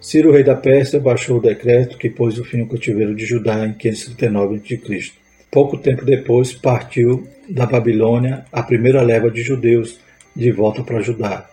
Ciro, 0.01 0.31
rei 0.31 0.43
da 0.43 0.55
Pérsia, 0.55 0.99
baixou 0.99 1.37
o 1.37 1.41
decreto 1.41 1.97
que 1.97 2.09
pôs 2.09 2.39
o 2.39 2.43
fim 2.43 2.61
ao 2.61 2.67
cativeiro 2.67 3.13
de 3.13 3.25
Judá 3.25 3.65
em 3.65 3.73
539 3.73 4.55
a.C. 4.55 5.11
Pouco 5.51 5.77
tempo 5.77 6.03
depois 6.03 6.53
partiu 6.53 7.27
da 7.47 7.65
Babilônia 7.65 8.45
a 8.51 8.63
primeira 8.63 9.01
leva 9.01 9.29
de 9.29 9.41
judeus 9.41 9.99
de 10.35 10.51
volta 10.51 10.83
para 10.83 11.01
Judá. 11.01 11.49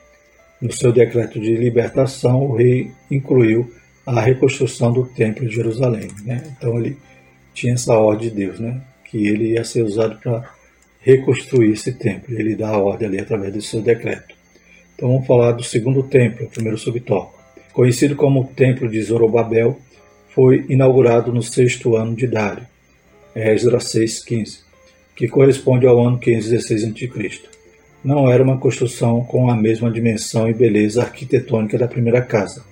No 0.60 0.72
seu 0.72 0.92
decreto 0.92 1.40
de 1.40 1.56
libertação, 1.56 2.44
o 2.44 2.56
rei 2.56 2.90
incluiu 3.10 3.70
a 4.06 4.20
reconstrução 4.20 4.92
do 4.92 5.04
Templo 5.04 5.46
de 5.46 5.54
Jerusalém. 5.54 6.08
Né? 6.24 6.54
Então 6.56 6.78
ele 6.78 6.96
tinha 7.52 7.74
essa 7.74 7.94
ordem 7.94 8.28
de 8.28 8.36
Deus, 8.36 8.60
né? 8.60 8.80
que 9.04 9.26
ele 9.26 9.52
ia 9.52 9.64
ser 9.64 9.82
usado 9.82 10.18
para 10.18 10.48
reconstruir 11.00 11.72
esse 11.72 11.92
templo. 11.92 12.38
Ele 12.38 12.54
dá 12.54 12.68
a 12.68 12.78
ordem 12.78 13.08
ali 13.08 13.18
através 13.18 13.52
do 13.52 13.60
seu 13.60 13.82
decreto. 13.82 14.35
Então 14.96 15.10
vamos 15.10 15.26
falar 15.26 15.52
do 15.52 15.62
segundo 15.62 16.02
templo, 16.02 16.46
o 16.46 16.50
primeiro 16.50 16.78
subtópico. 16.78 17.38
Conhecido 17.70 18.16
como 18.16 18.40
o 18.40 18.46
Templo 18.46 18.88
de 18.88 19.02
Zorobabel, 19.02 19.78
foi 20.30 20.64
inaugurado 20.70 21.30
no 21.30 21.42
sexto 21.42 21.96
ano 21.96 22.16
de 22.16 22.26
Dário 22.26 22.66
Esdras 23.34 23.84
6,15, 23.92 24.60
que 25.14 25.28
corresponde 25.28 25.86
ao 25.86 26.00
ano 26.02 26.18
516 26.18 26.84
a.C. 26.84 27.40
Não 28.02 28.30
era 28.30 28.42
uma 28.42 28.56
construção 28.56 29.22
com 29.22 29.50
a 29.50 29.54
mesma 29.54 29.90
dimensão 29.90 30.48
e 30.48 30.54
beleza 30.54 31.02
arquitetônica 31.02 31.76
da 31.76 31.86
primeira 31.86 32.22
casa. 32.22 32.64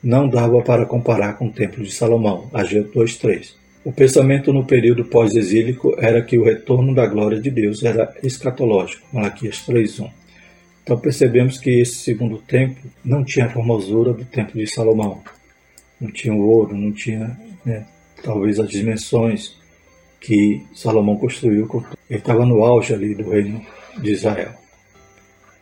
Não 0.00 0.28
dava 0.28 0.62
para 0.62 0.86
comparar 0.86 1.32
com 1.32 1.48
o 1.48 1.52
Templo 1.52 1.82
de 1.82 1.90
Salomão, 1.90 2.48
Ageu 2.54 2.84
2,3. 2.84 3.54
O 3.84 3.90
pensamento 3.90 4.52
no 4.52 4.64
período 4.64 5.04
pós-exílico 5.04 5.96
era 5.98 6.22
que 6.22 6.38
o 6.38 6.44
retorno 6.44 6.94
da 6.94 7.06
glória 7.06 7.40
de 7.40 7.50
Deus 7.50 7.82
era 7.82 8.14
escatológico, 8.22 9.08
Malaquias 9.12 9.64
3,1. 9.66 10.08
Então 10.86 10.96
percebemos 10.96 11.58
que 11.58 11.80
esse 11.80 11.96
segundo 11.96 12.38
templo 12.38 12.88
não 13.04 13.24
tinha 13.24 13.46
a 13.46 13.50
formosura 13.50 14.12
do 14.12 14.24
templo 14.24 14.56
de 14.56 14.68
Salomão. 14.68 15.20
Não 16.00 16.12
tinha 16.12 16.32
o 16.32 16.40
ouro, 16.46 16.76
não 16.76 16.92
tinha 16.92 17.36
né, 17.64 17.84
talvez 18.22 18.60
as 18.60 18.68
dimensões 18.70 19.56
que 20.20 20.62
Salomão 20.72 21.16
construiu. 21.16 21.68
Ele 22.08 22.20
estava 22.20 22.46
no 22.46 22.62
auge 22.62 22.94
ali 22.94 23.16
do 23.16 23.28
reino 23.28 23.60
de 24.00 24.12
Israel. 24.12 24.52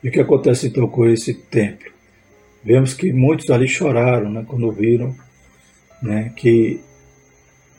E 0.03 0.11
o 0.11 0.13
que 0.13 0.21
acontece 0.21 0.67
então 0.67 0.87
com 0.87 1.07
esse 1.07 1.33
templo? 1.33 1.91
Vemos 2.63 2.93
que 2.93 3.11
muitos 3.11 3.49
ali 3.49 3.67
choraram 3.67 4.31
né, 4.31 4.45
quando 4.47 4.71
viram 4.73 5.17
né, 6.03 6.35
que 6.37 6.81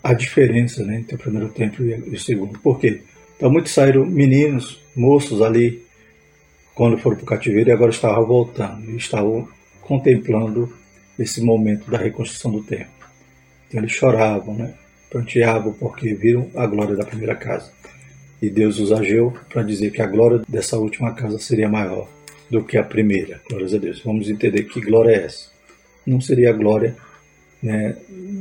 a 0.04 0.14
diferença 0.14 0.84
né, 0.84 0.98
entre 0.98 1.14
o 1.14 1.20
primeiro 1.20 1.50
templo 1.50 1.86
e 1.86 2.16
o 2.16 2.20
segundo. 2.20 2.58
Por 2.58 2.80
quê? 2.80 3.04
Então 3.38 3.52
muitos 3.52 3.72
saíram 3.72 4.04
meninos, 4.04 4.82
moços 4.96 5.44
ali, 5.44 5.85
quando 6.76 6.98
foram 6.98 7.16
para 7.16 7.24
o 7.24 7.28
cativeiro 7.28 7.70
e 7.70 7.74
agora 7.74 7.90
estavam 7.90 8.26
voltando, 8.26 8.92
e 8.92 8.98
estavam 8.98 9.48
contemplando 9.82 10.72
esse 11.18 11.42
momento 11.42 11.90
da 11.90 11.98
reconstrução 11.98 12.52
do 12.52 12.62
templo. 12.62 12.94
Então 13.68 13.80
eles 13.80 13.94
choravam, 13.94 14.54
né? 14.54 14.74
pranteavam 15.10 15.72
porque 15.74 16.14
viram 16.14 16.50
a 16.56 16.68
glória 16.68 16.96
da 16.96 17.06
primeira 17.06 17.36
casa. 17.36 17.72
E 18.42 18.50
Deus 18.50 18.80
os 18.80 18.92
agiu 18.92 19.34
para 19.50 19.64
dizer 19.64 19.92
que 19.92 20.02
a 20.02 20.06
glória 20.06 20.42
dessa 20.48 20.78
última 20.78 21.14
casa 21.14 21.40
seria 21.40 21.70
maior 21.70 22.08
do 22.50 22.64
que 22.64 22.78
a 22.78 22.84
primeira. 22.84 23.42
Glórias 23.50 23.74
a 23.74 23.78
Deus. 23.78 24.02
Vamos 24.04 24.30
entender 24.30 24.64
que 24.64 24.82
glória 24.82 25.12
é 25.12 25.26
essa. 25.26 25.50
Não 26.06 26.20
seria 26.20 26.50
a 26.50 26.54
glória 26.54 26.96
né, 27.64 27.96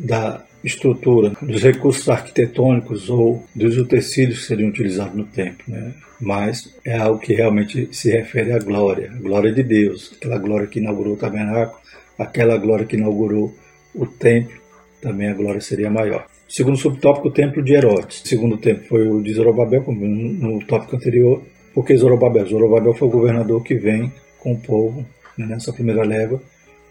da 0.05 0.44
estrutura, 0.64 1.33
dos 1.42 1.62
recursos 1.62 2.09
arquitetônicos 2.09 3.11
ou 3.11 3.44
dos 3.55 3.77
utensílios 3.77 4.40
que 4.40 4.46
seriam 4.46 4.70
utilizados 4.70 5.14
no 5.14 5.24
templo, 5.24 5.64
né? 5.68 5.92
mas 6.20 6.74
é 6.85 6.96
algo 6.96 7.20
que 7.20 7.35
realmente 7.35 7.88
se 7.92 8.11
refere 8.11 8.53
à 8.53 8.59
glória, 8.59 9.12
a 9.12 9.20
glória 9.20 9.53
de 9.53 9.62
Deus, 9.62 10.14
aquela 10.16 10.38
glória 10.38 10.66
que 10.66 10.81
inaugurou 10.81 11.14
o 11.14 11.18
tabernáculo, 11.18 11.79
aquela 12.18 12.57
glória 12.57 12.87
que 12.87 12.96
inaugurou 12.96 13.55
o 13.94 14.07
templo, 14.07 14.59
também 15.00 15.29
a 15.29 15.35
glória 15.35 15.61
seria 15.61 15.90
maior. 15.90 16.27
Segundo 16.48 16.77
subtópico, 16.77 17.29
o 17.29 17.33
templo 17.33 17.62
de 17.62 17.74
Herodes. 17.74 18.22
Segundo 18.24 18.57
templo 18.57 18.85
foi 18.87 19.09
o 19.09 19.20
de 19.20 19.35
Zorobabel, 19.35 19.83
como 19.83 20.07
no 20.07 20.64
tópico 20.64 20.96
anterior. 20.96 21.42
Porque 21.74 21.96
Zorobabel? 21.96 22.46
Zorobabel 22.46 22.94
foi 22.94 23.09
o 23.09 23.11
governador 23.11 23.62
que 23.62 23.74
vem 23.74 24.12
com 24.38 24.53
o 24.53 24.61
povo 24.61 25.05
né, 25.37 25.46
nessa 25.46 25.72
primeira 25.72 26.05
leva 26.05 26.40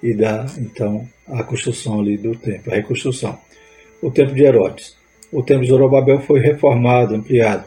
e 0.01 0.13
dá, 0.13 0.45
então, 0.57 1.07
a 1.27 1.43
construção 1.43 2.01
ali 2.01 2.17
do 2.17 2.35
templo, 2.35 2.73
a 2.73 2.75
reconstrução. 2.75 3.39
O 4.03 4.11
templo 4.11 4.35
de 4.35 4.43
Herodes. 4.43 4.97
O 5.31 5.41
templo 5.41 5.63
de 5.63 5.69
Zorobabel 5.69 6.19
foi 6.19 6.41
reformado, 6.41 7.15
ampliado 7.15 7.63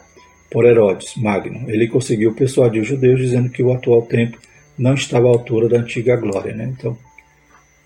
por 0.50 0.66
Herodes 0.66 1.16
Magno. 1.16 1.64
Ele 1.66 1.88
conseguiu 1.88 2.34
persuadir 2.34 2.82
os 2.82 2.88
judeus 2.88 3.18
dizendo 3.18 3.48
que 3.48 3.62
o 3.62 3.72
atual 3.72 4.02
templo 4.02 4.38
não 4.78 4.92
estava 4.92 5.28
à 5.28 5.30
altura 5.30 5.66
da 5.66 5.78
antiga 5.78 6.14
glória. 6.14 6.54
Né? 6.54 6.74
Então, 6.76 6.96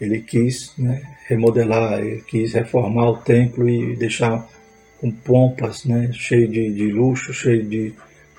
ele 0.01 0.21
quis 0.21 0.73
né, 0.77 1.01
remodelar, 1.29 2.01
ele 2.01 2.23
quis 2.23 2.53
reformar 2.53 3.11
o 3.11 3.19
templo 3.19 3.69
e 3.71 3.95
deixar 3.95 4.49
com 5.01 5.13
pompas, 5.13 5.85
né, 5.85 6.11
cheio 6.13 6.49
de, 6.49 6.73
de 6.73 6.91
luxo, 6.91 7.33
cheio 7.33 7.63
de, 7.63 7.93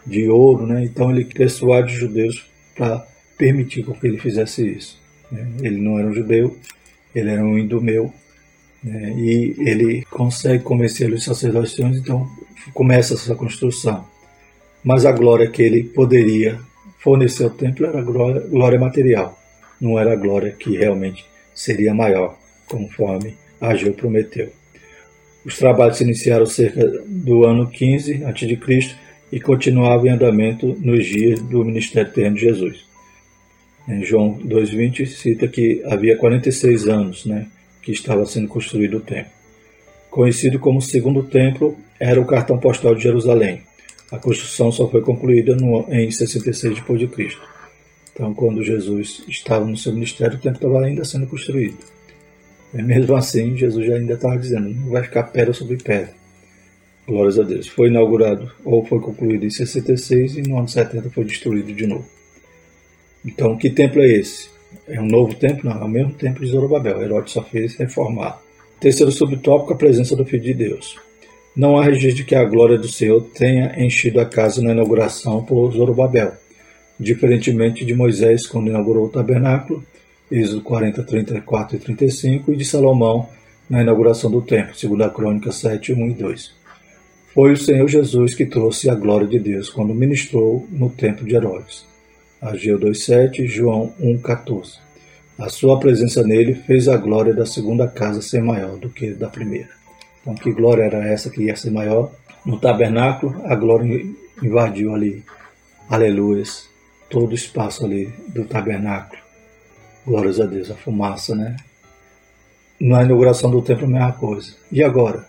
de 0.06 0.28
ouro. 0.28 0.67
Né? 0.67 0.84
Então 0.84 1.10
ele 1.10 1.24
persuade 1.24 1.93
os 1.93 2.00
judeus 2.00 2.52
para 2.76 3.08
permitir 3.38 3.86
que 3.86 4.08
ele 4.08 4.17
fizesse 4.17 4.69
isso. 4.69 5.02
Né? 5.32 5.47
Ele 5.62 5.80
não 5.80 5.97
era 5.97 6.10
um 6.10 6.13
judeu, 6.13 6.58
ele 7.15 7.30
era 7.30 7.41
um 7.41 7.58
indumeu, 7.58 8.13
né? 8.84 9.13
e 9.17 9.56
ele 9.60 10.06
consegue 10.10 10.63
convencer 10.63 11.12
os 11.12 11.24
sacerdotes, 11.24 11.80
então 11.80 12.30
começa 12.74 13.13
essa 13.13 13.36
construção. 13.36 14.06
Mas 14.84 15.06
a 15.06 15.12
glória 15.12 15.50
que 15.50 15.62
ele 15.62 15.84
poderia 15.84 16.60
fornecer 17.00 17.44
ao 17.44 17.50
templo 17.50 17.86
era 17.86 18.02
glória, 18.02 18.41
glória 18.41 18.80
material, 18.80 19.38
não 19.80 19.98
era 19.98 20.13
a 20.13 20.15
glória 20.15 20.52
que 20.52 20.78
realmente 20.78 21.26
seria 21.54 21.94
maior, 21.94 22.38
conforme 22.67 23.36
Ageu 23.60 23.94
prometeu. 23.94 24.50
Os 25.46 25.58
trabalhos 25.58 25.98
se 25.98 26.04
iniciaram 26.04 26.46
cerca 26.46 26.88
do 27.06 27.44
ano 27.44 27.67
15 27.67 28.24
a.C. 28.26 28.96
e 29.32 29.39
continuavam 29.39 30.08
em 30.08 30.10
andamento 30.10 30.78
nos 30.80 31.06
dias 31.06 31.41
do 31.41 31.65
ministério 31.65 32.12
terreno 32.12 32.36
de 32.36 32.41
Jesus. 32.41 32.86
Em 33.88 34.04
João 34.04 34.36
2,20 34.39 35.08
cita 35.08 35.48
que 35.48 35.82
havia 35.86 36.15
46 36.15 36.88
anos 36.88 37.26
né, 37.26 37.48
que 37.82 37.91
estava 37.91 38.26
sendo 38.26 38.48
construído 38.48 38.98
o 38.98 39.02
templo. 39.02 39.32
Conhecido 40.10 40.60
como 40.60 40.82
Segundo 40.82 41.24
Templo, 41.24 41.78
era 42.00 42.20
o 42.20 42.26
cartão 42.26 42.58
postal 42.58 42.94
de 42.94 43.04
Jerusalém. 43.04 43.62
A 44.12 44.17
construção 44.17 44.72
só 44.72 44.89
foi 44.89 45.02
concluída 45.02 45.56
no, 45.56 45.86
em 45.89 46.12
66 46.12 46.76
d.C. 46.76 47.38
Então, 48.13 48.34
quando 48.34 48.62
Jesus 48.62 49.24
estava 49.28 49.65
no 49.65 49.78
seu 49.78 49.94
ministério, 49.94 50.38
o 50.38 50.41
templo 50.41 50.58
estava 50.58 50.86
ainda 50.86 51.06
sendo 51.06 51.28
construído. 51.28 51.78
E 52.74 52.82
mesmo 52.82 53.15
assim, 53.15 53.58
Jesus 53.58 53.86
já 53.86 53.96
ainda 53.96 54.13
estava 54.13 54.38
dizendo: 54.38 54.70
não 54.70 54.89
vai 54.89 55.04
ficar 55.04 55.24
pedra 55.24 55.54
sobre 55.54 55.78
pedra. 55.78 56.13
Glórias 57.08 57.39
a 57.39 57.44
Deus. 57.44 57.67
Foi 57.67 57.88
inaugurado 57.88 58.52
ou 58.63 58.86
foi 58.86 59.00
concluído 59.00 59.46
em 59.46 59.50
66 59.50 60.38
e 60.38 60.41
no 60.41 60.58
ano 60.58 60.67
70 60.67 61.10
foi 61.10 61.24
destruído 61.24 61.74
de 61.74 61.88
novo. 61.88 62.08
Então, 63.26 63.58
que 63.58 63.70
templo 63.70 64.02
é 64.02 64.08
esse? 64.08 64.51
É 64.88 65.00
um 65.00 65.06
novo 65.06 65.34
templo? 65.36 65.70
Não, 65.70 65.82
é 65.82 65.86
o 65.86 65.88
mesmo 65.88 66.14
templo 66.14 66.46
de 66.46 66.52
Zorobabel. 66.52 67.02
Herodes 67.02 67.34
só 67.34 67.44
fez 67.44 67.76
reformar. 67.76 68.42
Terceiro 68.80 69.12
subtópico, 69.12 69.74
a 69.74 69.78
presença 69.78 70.16
do 70.16 70.26
Filho 70.26 70.44
de 70.44 70.54
Deus. 70.54 70.96
Não 71.56 71.78
há 71.78 71.84
registro 71.84 72.16
de 72.16 72.24
que 72.24 72.36
a 72.36 72.46
glória 72.46 72.78
do 72.78 72.88
Senhor 72.88 73.22
tenha 73.34 73.76
enchido 73.78 74.20
a 74.20 74.26
casa 74.26 74.62
na 74.62 74.72
inauguração 74.72 75.44
por 75.44 75.72
Zorobabel, 75.72 76.34
diferentemente 77.00 77.86
de 77.86 77.94
Moisés 77.94 78.48
quando 78.48 78.70
inaugurou 78.70 79.06
o 79.06 79.10
tabernáculo, 79.10 79.84
Êxodo 80.32 80.62
40, 80.62 81.04
34 81.04 81.76
e 81.76 81.80
35, 81.80 82.54
e 82.54 82.56
de 82.56 82.64
Salomão 82.64 83.28
na 83.70 83.82
inauguração 83.82 84.32
do 84.32 84.42
templo, 84.42 84.74
segundo 84.76 85.04
a 85.04 85.10
Crônica 85.10 85.52
7, 85.52 85.92
1 85.92 86.10
e 86.10 86.14
2. 86.14 86.54
Foi 87.34 87.52
o 87.52 87.58
Senhor 87.58 87.88
Jesus 87.88 88.34
que 88.34 88.46
trouxe 88.46 88.90
a 88.90 88.96
glória 88.96 89.28
de 89.28 89.40
Deus 89.40 89.70
quando 89.70 89.94
ministrou 89.94 90.68
no 90.72 90.90
templo 90.90 91.26
de 91.26 91.36
Herodes. 91.36 91.90
Ageu 92.41 92.80
2,7 92.80 93.45
João 93.45 93.93
1,14. 94.01 94.80
A 95.38 95.47
sua 95.47 95.80
presença 95.80 96.23
nele 96.23 96.56
fez 96.56 96.88
a 96.88 96.97
glória 96.97 97.36
da 97.36 97.45
segunda 97.45 97.88
casa 97.88 98.19
ser 98.19 98.41
maior 98.41 98.77
do 98.77 98.89
que 98.89 99.12
da 99.12 99.30
primeira. 99.30 99.69
Então, 100.19 100.34
que 100.34 100.51
glória 100.51 100.82
era 100.82 101.06
essa 101.08 101.30
que 101.30 101.43
ia 101.43 101.56
ser 101.56 101.69
maior? 101.69 102.12
No 102.43 102.60
tabernáculo, 102.60 103.39
a 103.45 103.54
glória 103.54 104.04
invadiu 104.41 104.95
ali, 104.95 105.23
aleluias, 105.88 106.67
todo 107.12 107.30
o 107.32 107.36
espaço 107.36 107.86
ali 107.86 108.12
do 108.30 108.43
tabernáculo. 108.45 109.21
Glórias 110.04 110.39
a 110.39 110.47
Deus, 110.47 110.71
a 110.71 110.75
fumaça, 110.75 111.36
né? 111.36 111.56
Na 112.80 113.04
inauguração 113.04 113.51
do 113.51 113.62
templo, 113.62 113.86
a 113.86 113.89
mesma 113.89 114.13
coisa. 114.13 114.56
E 114.71 114.84
agora? 114.84 115.27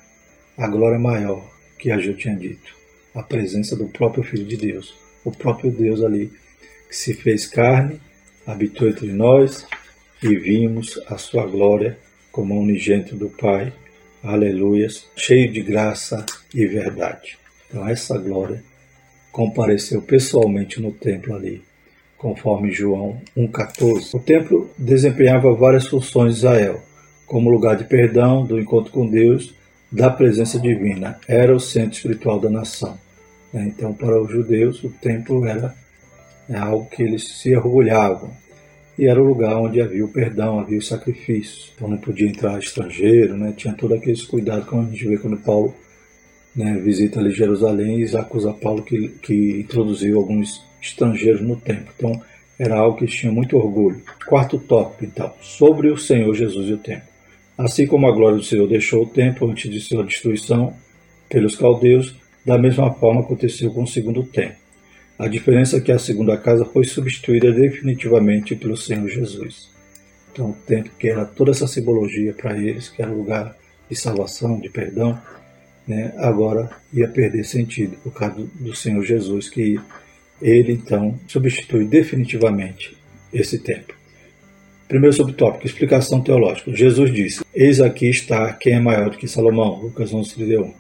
A 0.57 0.67
glória 0.67 0.99
maior 0.99 1.45
que 1.79 1.91
a 1.91 1.99
Gil 1.99 2.17
tinha 2.17 2.35
dito. 2.35 2.75
A 3.15 3.23
presença 3.23 3.77
do 3.77 3.85
próprio 3.89 4.25
Filho 4.25 4.47
de 4.47 4.57
Deus. 4.57 4.95
O 5.23 5.31
próprio 5.31 5.71
Deus 5.71 6.03
ali 6.03 6.33
que 6.93 6.99
se 6.99 7.15
fez 7.15 7.47
carne, 7.47 7.99
habitou 8.47 8.87
entre 8.87 9.11
nós 9.11 9.67
e 10.23 10.37
vimos 10.37 11.01
a 11.07 11.17
sua 11.17 11.47
glória 11.47 11.97
como 12.31 12.61
unigênito 12.61 13.17
do 13.17 13.31
Pai. 13.31 13.73
Aleluias, 14.23 15.09
cheio 15.17 15.51
de 15.51 15.63
graça 15.63 16.27
e 16.55 16.67
verdade. 16.67 17.39
Então 17.67 17.89
essa 17.89 18.19
glória 18.19 18.63
compareceu 19.33 20.03
pessoalmente 20.03 20.83
no 20.83 20.93
templo 20.93 21.35
ali, 21.35 21.63
conforme 22.19 22.71
João 22.71 23.19
1,14. 23.35 24.15
O 24.15 24.21
templo 24.21 24.71
desempenhava 24.77 25.55
várias 25.55 25.87
funções 25.87 26.35
de 26.35 26.41
Israel, 26.41 26.83
como 27.25 27.49
lugar 27.49 27.75
de 27.75 27.85
perdão, 27.85 28.45
do 28.45 28.61
encontro 28.61 28.93
com 28.93 29.09
Deus, 29.09 29.55
da 29.91 30.11
presença 30.11 30.61
divina. 30.61 31.19
Era 31.27 31.57
o 31.57 31.61
centro 31.61 31.97
espiritual 31.97 32.39
da 32.39 32.51
nação. 32.51 32.99
Então, 33.55 33.95
para 33.95 34.23
os 34.23 34.31
judeus, 34.31 34.85
o 34.85 34.91
templo 34.91 35.47
era 35.47 35.75
é 36.49 36.57
algo 36.57 36.87
que 36.87 37.03
eles 37.03 37.29
se 37.29 37.55
orgulhavam. 37.57 38.31
E 38.99 39.07
era 39.07 39.21
o 39.21 39.27
lugar 39.27 39.57
onde 39.57 39.81
havia 39.81 40.05
o 40.05 40.09
perdão, 40.09 40.59
havia 40.59 40.79
os 40.79 40.87
sacrifícios. 40.87 41.73
Então 41.75 41.89
não 41.89 41.99
podia 41.99 42.29
entrar 42.29 42.59
estrangeiro, 42.59 43.37
né? 43.37 43.53
tinha 43.57 43.75
todos 43.75 43.97
aqueles 43.97 44.23
cuidados, 44.23 44.67
como 44.67 44.83
a 44.83 44.91
gente 44.91 45.07
vê 45.07 45.17
quando 45.19 45.39
Paulo 45.39 45.75
né, 46.55 46.79
visita 46.79 47.19
ali 47.19 47.31
Jerusalém 47.31 48.01
e 48.01 48.17
acusa 48.17 48.53
Paulo 48.53 48.83
que, 48.83 49.09
que 49.23 49.61
introduziu 49.61 50.19
alguns 50.19 50.63
estrangeiros 50.81 51.41
no 51.41 51.57
templo. 51.57 51.93
Então 51.97 52.23
era 52.59 52.77
algo 52.77 52.97
que 52.97 53.05
eles 53.05 53.15
tinham 53.15 53.35
muito 53.35 53.57
orgulho. 53.57 54.03
Quarto 54.27 54.59
tópico, 54.59 55.05
então, 55.05 55.33
sobre 55.41 55.91
o 55.91 55.97
Senhor 55.97 56.33
Jesus 56.35 56.69
e 56.69 56.75
o 56.75 56.79
templo. 56.79 57.09
Assim 57.57 57.87
como 57.87 58.07
a 58.07 58.13
glória 58.13 58.37
do 58.37 58.45
Senhor 58.45 58.69
deixou 58.69 59.03
o 59.03 59.09
templo 59.09 59.51
antes 59.51 59.71
de 59.71 59.81
sua 59.81 60.05
destruição 60.05 60.75
pelos 61.29 61.57
caldeus, 61.57 62.15
da 62.45 62.59
mesma 62.59 62.93
forma 62.93 63.21
aconteceu 63.21 63.73
com 63.73 63.83
o 63.83 63.89
segundo 63.89 64.23
templo. 64.25 64.62
A 65.19 65.29
diferença 65.29 65.77
é 65.77 65.81
que 65.81 65.93
a 65.93 65.99
segunda 65.99 66.37
casa 66.37 66.65
foi 66.65 66.85
substituída 66.85 67.53
definitivamente 67.53 68.57
pelo 68.57 68.77
Senhor 68.77 69.09
Jesus. 69.09 69.71
Então, 70.33 70.51
o 70.51 70.55
templo 70.67 70.93
que 70.99 71.09
era 71.09 71.25
toda 71.25 71.51
essa 71.51 71.67
simbologia 71.67 72.33
para 72.33 72.57
eles, 72.57 72.89
que 72.89 73.03
era 73.03 73.11
lugar 73.11 73.57
de 73.89 73.95
salvação, 73.95 74.59
de 74.59 74.71
perdão, 74.71 75.21
né, 75.87 76.15
agora 76.17 76.71
ia 76.93 77.09
perder 77.09 77.45
sentido 77.45 77.97
por 78.03 78.13
causa 78.15 78.37
do, 78.37 78.47
do 78.47 78.75
Senhor 78.75 79.05
Jesus, 79.05 79.49
que 79.49 79.79
ele 80.41 80.73
então 80.73 81.19
substitui 81.29 81.85
definitivamente 81.85 82.97
esse 83.33 83.59
templo. 83.59 83.95
Primeiro 84.89 85.15
subtópico, 85.15 85.67
explicação 85.67 86.21
teológica. 86.21 86.75
Jesus 86.75 87.13
disse: 87.13 87.45
Eis 87.55 87.81
aqui 87.81 88.09
está 88.09 88.53
quem 88.53 88.75
é 88.75 88.81
maior 88.81 89.11
do 89.11 89.19
que 89.19 89.29
Salomão, 89.29 89.81
Lucas 89.81 90.13
11, 90.13 90.35
31 90.35 90.75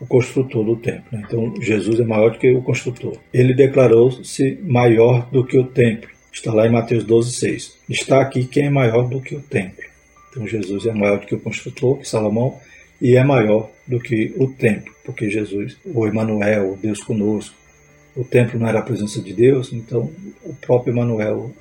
o 0.00 0.06
construtor 0.06 0.64
do 0.64 0.76
templo. 0.76 1.04
Né? 1.12 1.24
Então, 1.26 1.54
Jesus 1.60 2.00
é 2.00 2.04
maior 2.04 2.30
do 2.32 2.38
que 2.38 2.50
o 2.50 2.62
construtor. 2.62 3.16
Ele 3.32 3.54
declarou-se 3.54 4.58
maior 4.62 5.28
do 5.30 5.44
que 5.44 5.58
o 5.58 5.64
templo. 5.64 6.10
Está 6.32 6.52
lá 6.52 6.66
em 6.66 6.70
Mateus 6.70 7.04
12, 7.04 7.32
6. 7.32 7.78
Está 7.88 8.20
aqui 8.20 8.44
quem 8.44 8.66
é 8.66 8.70
maior 8.70 9.08
do 9.08 9.20
que 9.20 9.34
o 9.34 9.40
templo. 9.40 9.84
Então, 10.30 10.46
Jesus 10.46 10.86
é 10.86 10.92
maior 10.92 11.20
do 11.20 11.26
que 11.26 11.34
o 11.34 11.40
construtor, 11.40 11.98
que 11.98 12.08
Salomão, 12.08 12.58
e 13.00 13.16
é 13.16 13.24
maior 13.24 13.70
do 13.86 14.00
que 14.00 14.34
o 14.36 14.48
templo, 14.48 14.92
porque 15.04 15.30
Jesus, 15.30 15.76
o 15.84 16.06
Emanuel, 16.06 16.72
o 16.72 16.76
Deus 16.76 17.02
conosco, 17.02 17.54
o 18.14 18.24
templo 18.24 18.58
não 18.58 18.66
era 18.66 18.78
a 18.78 18.82
presença 18.82 19.20
de 19.20 19.32
Deus, 19.32 19.72
então 19.72 20.10
o 20.42 20.54
próprio 20.54 20.92
Emanuel, 20.92 21.52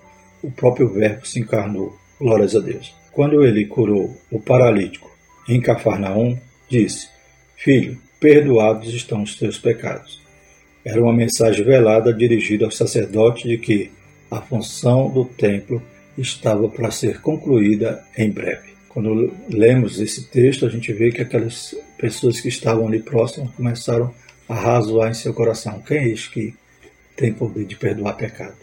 o 0.41 0.49
próprio 0.49 0.87
Verbo 0.87 1.25
se 1.25 1.39
encarnou. 1.39 1.97
Glórias 2.19 2.55
a 2.55 2.59
Deus. 2.59 2.95
Quando 3.11 3.43
ele 3.43 3.65
curou 3.65 4.15
o 4.31 4.39
paralítico 4.39 5.11
em 5.49 5.59
Cafarnaum, 5.59 6.37
disse: 6.69 7.09
Filho, 7.57 7.97
perdoados 8.19 8.93
estão 8.93 9.23
os 9.23 9.35
teus 9.35 9.57
pecados. 9.57 10.21
Era 10.83 11.01
uma 11.01 11.13
mensagem 11.13 11.65
velada 11.65 12.13
dirigida 12.13 12.65
ao 12.65 12.71
sacerdote 12.71 13.47
de 13.47 13.57
que 13.57 13.91
a 14.29 14.41
função 14.41 15.09
do 15.09 15.25
templo 15.25 15.81
estava 16.17 16.69
para 16.69 16.91
ser 16.91 17.21
concluída 17.21 18.03
em 18.17 18.29
breve. 18.29 18.75
Quando 18.89 19.33
lemos 19.49 19.99
esse 19.99 20.27
texto, 20.29 20.65
a 20.65 20.69
gente 20.69 20.93
vê 20.93 21.11
que 21.11 21.21
aquelas 21.21 21.75
pessoas 21.97 22.39
que 22.39 22.47
estavam 22.47 22.87
ali 22.87 23.01
próximas 23.01 23.53
começaram 23.53 24.13
a 24.47 24.55
razoar 24.55 25.11
em 25.11 25.13
seu 25.13 25.33
coração: 25.33 25.81
quem 25.81 25.97
é 25.97 26.07
este 26.09 26.31
que 26.31 26.53
tem 27.15 27.33
poder 27.33 27.65
de 27.65 27.75
perdoar 27.75 28.15
pecado? 28.15 28.55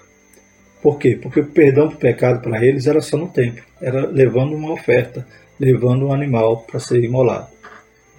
Por 0.81 0.99
quê? 0.99 1.19
Porque 1.21 1.41
o 1.41 1.47
perdão 1.47 1.89
do 1.89 1.97
pecado 1.97 2.41
para 2.41 2.65
eles 2.65 2.87
era 2.87 3.01
só 3.01 3.17
no 3.17 3.29
templo, 3.29 3.63
era 3.81 4.07
levando 4.07 4.55
uma 4.55 4.73
oferta, 4.73 5.27
levando 5.61 6.07
um 6.07 6.13
animal 6.13 6.63
para 6.63 6.81
ser 6.81 7.05
imolado. 7.05 7.49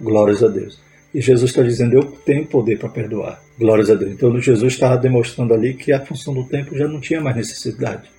Glórias 0.00 0.42
a 0.42 0.48
Deus. 0.48 0.83
E 1.14 1.20
Jesus 1.20 1.50
está 1.50 1.62
dizendo: 1.62 1.94
Eu 1.94 2.02
tenho 2.02 2.44
poder 2.44 2.76
para 2.78 2.88
perdoar. 2.88 3.40
Glórias 3.56 3.88
a 3.88 3.94
Deus. 3.94 4.10
Então, 4.10 4.36
Jesus 4.40 4.72
estava 4.72 4.98
demonstrando 4.98 5.54
ali 5.54 5.74
que 5.74 5.92
a 5.92 6.04
função 6.04 6.34
do 6.34 6.44
templo 6.44 6.76
já 6.76 6.88
não 6.88 7.00
tinha 7.00 7.20
mais 7.20 7.36
necessidade. 7.36 8.10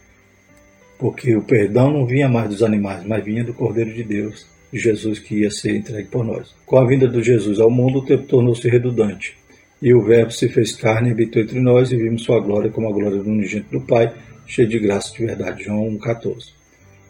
Porque 0.97 1.35
o 1.35 1.41
perdão 1.41 1.91
não 1.91 2.05
vinha 2.05 2.29
mais 2.29 2.49
dos 2.49 2.63
animais, 2.63 3.05
mas 3.05 3.23
vinha 3.23 3.43
do 3.43 3.53
Cordeiro 3.53 3.93
de 3.93 4.01
Deus, 4.01 4.47
de 4.71 4.79
Jesus 4.79 5.19
que 5.19 5.41
ia 5.41 5.51
ser 5.51 5.75
entregue 5.75 6.07
por 6.07 6.23
nós. 6.23 6.55
Com 6.65 6.77
a 6.77 6.87
vinda 6.87 7.05
de 7.05 7.21
Jesus 7.21 7.59
ao 7.59 7.69
mundo, 7.69 7.99
o 7.99 8.05
tempo 8.05 8.23
tornou-se 8.23 8.65
redundante. 8.69 9.37
E 9.81 9.93
o 9.93 10.01
Verbo 10.01 10.31
se 10.31 10.47
fez 10.47 10.71
carne 10.71 11.09
e 11.09 11.11
habitou 11.11 11.41
entre 11.41 11.59
nós, 11.59 11.91
e 11.91 11.97
vimos 11.97 12.23
sua 12.23 12.39
glória 12.39 12.71
como 12.71 12.87
a 12.87 12.93
glória 12.93 13.17
do 13.21 13.29
unigênito 13.29 13.77
do 13.77 13.85
Pai, 13.85 14.13
cheio 14.47 14.69
de 14.69 14.79
graça 14.79 15.13
e 15.13 15.17
de 15.17 15.25
verdade. 15.25 15.65
João 15.65 15.85
1,14. 15.99 16.53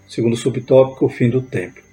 Segundo 0.08 0.36
subtópico, 0.36 1.06
o 1.06 1.10
fim 1.10 1.30
do 1.30 1.43
templo. 1.43 1.85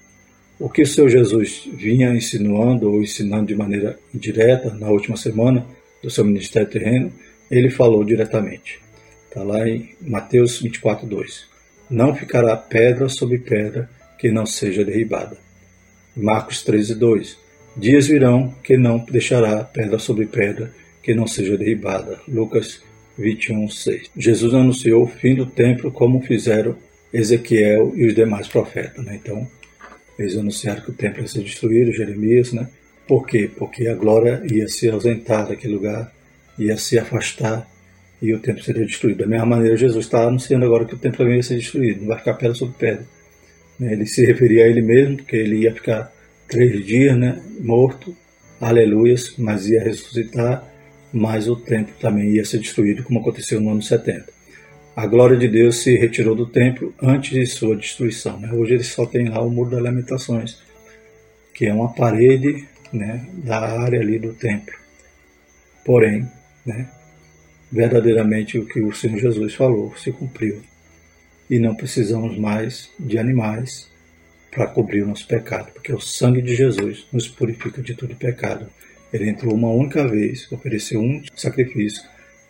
O 0.62 0.70
que 0.70 0.83
o 0.83 0.87
Senhor 0.87 1.09
Jesus 1.09 1.68
vinha 1.72 2.14
insinuando 2.14 2.88
ou 2.88 3.03
ensinando 3.03 3.46
de 3.46 3.55
maneira 3.57 3.98
indireta 4.14 4.72
na 4.72 4.90
última 4.90 5.16
semana 5.16 5.66
do 6.01 6.09
seu 6.09 6.25
ministério 6.25 6.70
terreno, 6.70 7.12
ele 7.51 7.68
falou 7.68 8.05
diretamente. 8.05 8.79
Está 9.27 9.42
lá 9.42 9.68
em 9.68 9.92
Mateus 10.01 10.61
24, 10.61 11.05
2. 11.05 11.46
Não 11.90 12.14
ficará 12.14 12.57
pedra 12.57 13.09
sobre 13.09 13.38
pedra 13.38 13.90
que 14.16 14.31
não 14.31 14.46
seja 14.46 14.85
derribada. 14.85 15.37
Marcos 16.16 16.62
13, 16.62 16.94
2. 16.94 17.37
Dias 17.77 18.07
virão 18.07 18.55
que 18.62 18.77
não 18.77 18.98
deixará 18.98 19.64
pedra 19.64 19.98
sobre 19.98 20.27
pedra 20.27 20.72
que 21.03 21.12
não 21.12 21.27
seja 21.27 21.59
derribada. 21.59 22.20
Lucas 22.29 22.81
21, 23.18 23.68
6. 23.68 24.11
Jesus 24.16 24.55
anunciou 24.55 25.03
o 25.03 25.09
fim 25.09 25.35
do 25.35 25.44
templo 25.44 25.90
como 25.90 26.22
fizeram 26.22 26.77
Ezequiel 27.12 27.94
e 27.96 28.07
os 28.07 28.14
demais 28.14 28.46
profetas. 28.46 29.05
Né? 29.05 29.18
Então, 29.20 29.44
Eles 30.23 30.37
anunciaram 30.37 30.83
que 30.83 30.91
o 30.91 30.95
templo 30.95 31.23
ia 31.23 31.29
ser 31.29 31.43
destruído, 31.43 31.93
Jeremias, 31.93 32.53
né? 32.53 32.69
Por 33.07 33.27
quê? 33.27 33.51
Porque 33.57 33.89
a 33.89 33.95
glória 33.95 34.43
ia 34.51 34.69
se 34.69 34.89
ausentar 34.89 35.49
daquele 35.49 35.75
lugar, 35.75 36.13
ia 36.59 36.77
se 36.77 36.99
afastar 36.99 37.69
e 38.21 38.33
o 38.33 38.39
templo 38.39 38.63
seria 38.63 38.87
destruído. 38.87 39.19
Da 39.19 39.27
mesma 39.27 39.47
maneira, 39.47 39.77
Jesus 39.77 40.05
está 40.05 40.27
anunciando 40.27 40.65
agora 40.65 40.85
que 40.85 40.95
o 40.95 40.99
templo 40.99 41.29
ia 41.29 41.43
ser 41.43 41.57
destruído, 41.57 42.01
não 42.01 42.09
vai 42.09 42.19
ficar 42.19 42.35
pedra 42.35 42.55
sobre 42.55 42.75
pedra. 42.79 43.05
Né? 43.79 43.93
Ele 43.93 44.07
se 44.07 44.25
referia 44.25 44.65
a 44.65 44.69
ele 44.69 44.81
mesmo, 44.81 45.17
porque 45.17 45.37
ele 45.37 45.57
ia 45.57 45.75
ficar 45.75 46.13
três 46.49 46.85
dias 46.87 47.17
né, 47.17 47.43
morto, 47.61 48.17
aleluias, 48.61 49.35
mas 49.37 49.69
ia 49.69 49.83
ressuscitar, 49.83 50.65
mas 51.13 51.49
o 51.49 51.57
templo 51.57 51.93
também 52.01 52.31
ia 52.31 52.45
ser 52.45 52.59
destruído, 52.59 53.03
como 53.03 53.19
aconteceu 53.19 53.61
no 53.61 53.73
ano 53.73 53.83
70. 53.83 54.25
A 54.95 55.07
glória 55.07 55.39
de 55.39 55.49
Deus 55.49 55.83
se 55.83 55.97
retirou 55.97 56.35
do 56.35 56.45
templo 56.45 56.95
antes 57.03 57.31
de 57.31 57.47
sua 57.47 57.75
destruição. 57.75 58.39
Né? 58.39 58.53
Hoje 58.53 58.75
ele 58.75 58.85
só 58.85 59.07
tem 59.07 59.27
lá 59.27 59.41
o 59.41 59.49
Muro 59.49 59.71
das 59.71 59.81
Lamentações, 59.81 60.59
que 61.55 61.65
é 61.65 61.73
uma 61.73 61.95
parede 61.95 62.69
né, 62.93 63.27
da 63.43 63.59
área 63.81 64.01
ali 64.01 64.19
do 64.19 64.35
templo. 64.35 64.75
Porém, 65.83 66.29
né, 66.67 66.91
verdadeiramente 67.71 68.59
o 68.59 68.67
que 68.67 68.81
o 68.81 68.93
Senhor 68.93 69.19
Jesus 69.19 69.55
falou 69.55 69.97
se 69.97 70.13
cumpriu. 70.13 70.61
E 71.49 71.59
não 71.59 71.75
precisamos 71.75 72.37
mais 72.37 72.91
de 73.01 73.19
animais 73.19 73.91
para 74.51 74.67
cobrir 74.67 75.03
o 75.03 75.07
nosso 75.07 75.27
pecado, 75.27 75.73
porque 75.73 75.93
o 75.93 76.01
sangue 76.01 76.43
de 76.43 76.55
Jesus 76.55 77.07
nos 77.11 77.27
purifica 77.27 77.81
de 77.81 77.95
todo 77.95 78.15
pecado. 78.15 78.67
Ele 79.11 79.31
entrou 79.31 79.55
uma 79.55 79.71
única 79.71 80.07
vez, 80.07 80.51
ofereceu 80.53 81.01
um 81.01 81.23
sacrifício 81.35 82.03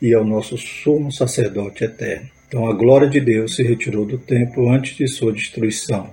e 0.03 0.13
é 0.13 0.19
o 0.19 0.25
nosso 0.25 0.59
sumo 0.59 1.13
sacerdote 1.13 1.85
eterno. 1.85 2.29
Então 2.49 2.67
a 2.67 2.73
glória 2.73 3.09
de 3.09 3.21
Deus 3.21 3.55
se 3.55 3.63
retirou 3.63 4.05
do 4.05 4.19
templo 4.19 4.69
antes 4.69 4.97
de 4.97 5.07
sua 5.07 5.33
destruição. 5.33 6.11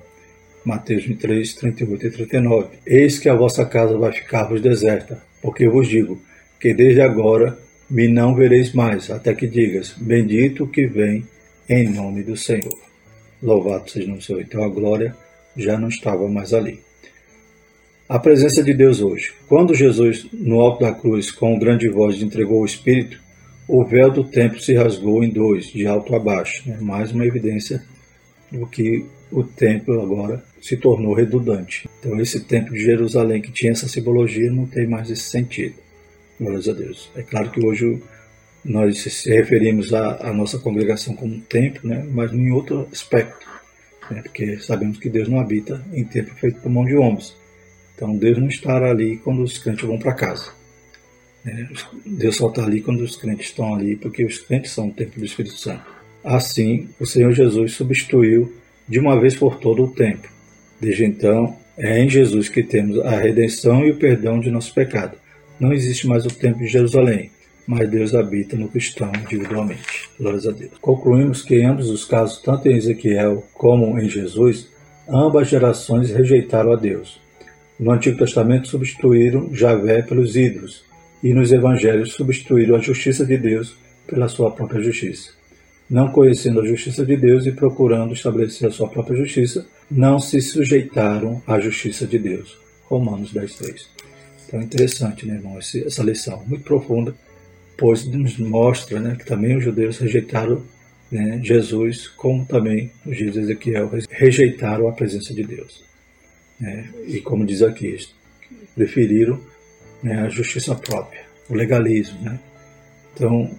Mateus 0.64 1.06
23, 1.06 1.56
38 1.56 2.06
e 2.06 2.12
39. 2.12 2.68
Eis 2.86 3.18
que 3.18 3.28
a 3.28 3.34
vossa 3.34 3.66
casa 3.66 3.98
vai 3.98 4.12
ficar-vos 4.12 4.62
deserta, 4.62 5.20
porque 5.42 5.66
eu 5.66 5.72
vos 5.72 5.88
digo 5.88 6.22
que 6.60 6.72
desde 6.72 7.02
agora 7.02 7.58
me 7.90 8.08
não 8.08 8.36
vereis 8.36 8.74
mais, 8.74 9.10
até 9.10 9.34
que 9.34 9.48
digas, 9.48 9.96
bendito 9.98 10.68
que 10.68 10.86
vem 10.86 11.26
em 11.68 11.90
nome 11.90 12.22
do 12.22 12.38
Senhor. 12.38 12.78
Louvado 13.42 13.90
seja 13.90 14.14
o 14.14 14.22
Senhor. 14.22 14.42
Então 14.42 14.64
a 14.64 14.70
glória 14.70 15.16
já 15.58 15.80
não 15.80 15.88
estava 15.88 16.28
mais 16.30 16.54
ali. 16.54 16.80
A 18.08 18.20
presença 18.20 18.62
de 18.62 18.74
Deus 18.74 19.02
hoje. 19.02 19.34
Quando 19.48 19.74
Jesus, 19.74 20.28
no 20.32 20.60
alto 20.60 20.82
da 20.82 20.94
cruz, 20.94 21.32
com 21.32 21.58
grande 21.58 21.90
voz, 21.90 22.22
entregou 22.22 22.62
o 22.62 22.66
Espírito, 22.66 23.20
o 23.70 23.86
véu 23.86 24.10
do 24.10 24.24
templo 24.24 24.60
se 24.60 24.74
rasgou 24.74 25.24
em 25.24 25.30
dois, 25.30 25.68
de 25.68 25.86
alto 25.86 26.16
a 26.16 26.20
baixo. 26.20 26.68
Né? 26.68 26.80
Mais 26.82 27.12
uma 27.12 27.24
evidência 27.24 27.84
do 28.52 28.66
que 28.66 29.06
o 29.32 29.44
templo 29.44 30.02
agora 30.02 30.44
se 30.60 30.76
tornou 30.76 31.14
redundante. 31.14 31.88
Então, 32.00 32.20
esse 32.20 32.40
templo 32.40 32.74
de 32.74 32.82
Jerusalém, 32.82 33.40
que 33.40 33.52
tinha 33.52 33.72
essa 33.72 33.88
simbologia, 33.88 34.52
não 34.52 34.66
tem 34.66 34.88
mais 34.88 35.12
esse 35.12 35.30
sentido. 35.30 35.76
Glórias 36.40 36.68
a 36.68 36.74
Deus. 36.74 37.12
É 37.16 37.22
claro 37.22 37.52
que 37.52 37.64
hoje 37.64 38.02
nós 38.66 39.04
se 39.04 39.30
referimos 39.30 39.94
à, 39.94 40.34
nossa 40.34 40.58
congregação 40.58 41.16
como 41.16 41.40
templo, 41.42 41.88
né? 41.88 42.04
mas 42.12 42.34
em 42.34 42.50
outro 42.50 42.88
aspecto. 42.92 43.46
Né? 44.10 44.24
Porque 44.24 44.58
sabemos 44.58 44.98
que 44.98 45.10
Deus 45.10 45.30
não 45.30 45.40
habita 45.40 45.86
em 45.94 46.04
templo 46.04 46.34
feito 46.34 46.60
por 46.60 46.72
mão 46.72 46.86
de 46.86 46.96
homens. 46.96 47.36
Então, 47.96 48.18
Deus 48.18 48.40
não 48.40 48.48
estará 48.48 48.90
ali 48.90 49.18
quando 49.18 49.44
os 49.44 49.60
crentes 49.60 49.86
vão 49.86 50.00
para 50.00 50.16
casa. 50.16 50.59
Né? 51.44 51.70
Deus 52.06 52.38
só 52.38 52.50
está 52.50 52.64
ali 52.64 52.82
quando 52.82 53.02
os 53.02 53.16
crentes 53.16 53.48
estão 53.48 53.74
ali, 53.74 53.96
porque 53.96 54.24
os 54.24 54.40
crentes 54.40 54.72
são 54.72 54.90
o 54.90 54.94
templo 54.94 55.20
do 55.20 55.26
Espírito 55.26 55.56
Santo. 55.56 55.84
Assim, 56.24 56.90
o 57.00 57.06
Senhor 57.06 57.32
Jesus 57.32 57.74
substituiu 57.74 58.54
de 58.88 59.00
uma 59.00 59.20
vez 59.20 59.36
por 59.36 59.58
todo 59.58 59.84
o 59.84 59.92
templo. 59.92 60.30
Desde 60.80 61.06
então, 61.06 61.56
é 61.78 62.04
em 62.04 62.10
Jesus 62.10 62.50
que 62.50 62.64
temos 62.64 63.00
a 63.00 63.18
redenção 63.18 63.86
e 63.86 63.92
o 63.92 63.98
perdão 63.98 64.40
de 64.40 64.52
nosso 64.52 64.74
pecado. 64.74 65.18
Não 65.60 65.72
existe 65.72 66.08
mais 66.08 66.26
o 66.26 66.30
templo 66.30 66.60
de 66.60 66.68
Jerusalém, 66.68 67.32
mas 67.66 67.90
Deus 67.90 68.16
habita 68.16 68.58
no 68.58 68.68
cristão 68.68 69.12
individualmente. 69.16 70.10
Glórias 70.20 70.48
a 70.48 70.52
Deus. 70.52 70.72
Concluímos 70.82 71.42
que 71.42 71.56
em 71.56 71.66
ambos 71.66 71.90
os 71.90 72.04
casos, 72.04 72.42
tanto 72.42 72.68
em 72.68 72.76
Ezequiel 72.76 73.46
como 73.54 74.00
em 74.00 74.10
Jesus, 74.10 74.70
ambas 75.08 75.48
gerações 75.48 76.10
rejeitaram 76.10 76.72
a 76.74 76.76
Deus. 76.76 77.22
No 77.80 77.92
Antigo 77.92 78.18
Testamento 78.18 78.68
substituíram 78.68 79.54
Javé 79.54 80.02
pelos 80.02 80.36
ídolos, 80.36 80.84
e 81.24 81.34
nos 81.34 81.52
evangelhos 81.52 82.14
substituíram 82.14 82.76
a 82.76 82.80
justiça 82.80 83.26
de 83.26 83.38
Deus 83.38 83.76
pela 84.08 84.28
sua 84.28 84.52
própria 84.52 84.82
justiça. 84.82 85.32
Não 85.90 86.12
conhecendo 86.12 86.62
a 86.62 86.68
justiça 86.68 87.06
de 87.06 87.18
Deus 87.18 87.46
e 87.46 87.52
procurando 87.52 88.14
estabelecer 88.14 88.68
a 88.68 88.72
sua 88.72 88.88
própria 88.88 89.18
justiça, 89.18 89.66
não 89.90 90.20
se 90.20 90.40
sujeitaram 90.40 91.42
à 91.48 91.60
justiça 91.60 92.06
de 92.06 92.20
Deus. 92.20 92.58
Romanos 92.84 93.32
10, 93.32 93.56
3. 93.56 93.90
Então 94.48 94.62
interessante, 94.62 95.26
né, 95.26 95.36
irmão, 95.36 95.58
essa 95.58 96.04
lição 96.04 96.44
muito 96.46 96.64
profunda, 96.64 97.14
pois 97.78 98.06
nos 98.06 98.38
mostra 98.38 99.00
né, 99.00 99.16
que 99.18 99.26
também 99.26 99.58
os 99.58 99.64
judeus 99.64 99.98
rejeitaram 99.98 100.64
né, 101.12 101.40
Jesus, 101.44 102.08
como 102.08 102.46
também 102.46 102.92
os 103.06 103.18
dias 103.18 103.34
de 103.34 103.40
Ezequiel 103.40 103.90
rejeitaram 104.10 104.88
a 104.88 104.92
presença 104.92 105.34
de 105.34 105.44
Deus. 105.44 105.84
Né? 106.60 106.90
E 107.08 107.20
como 107.20 107.46
diz 107.46 107.62
aqui, 107.62 107.98
preferiram 108.76 109.40
né, 110.02 110.22
a 110.22 110.30
justiça 110.30 110.76
própria, 110.76 111.26
o 111.50 111.56
legalismo. 111.56 112.22
Né? 112.22 112.40
Então, 113.14 113.50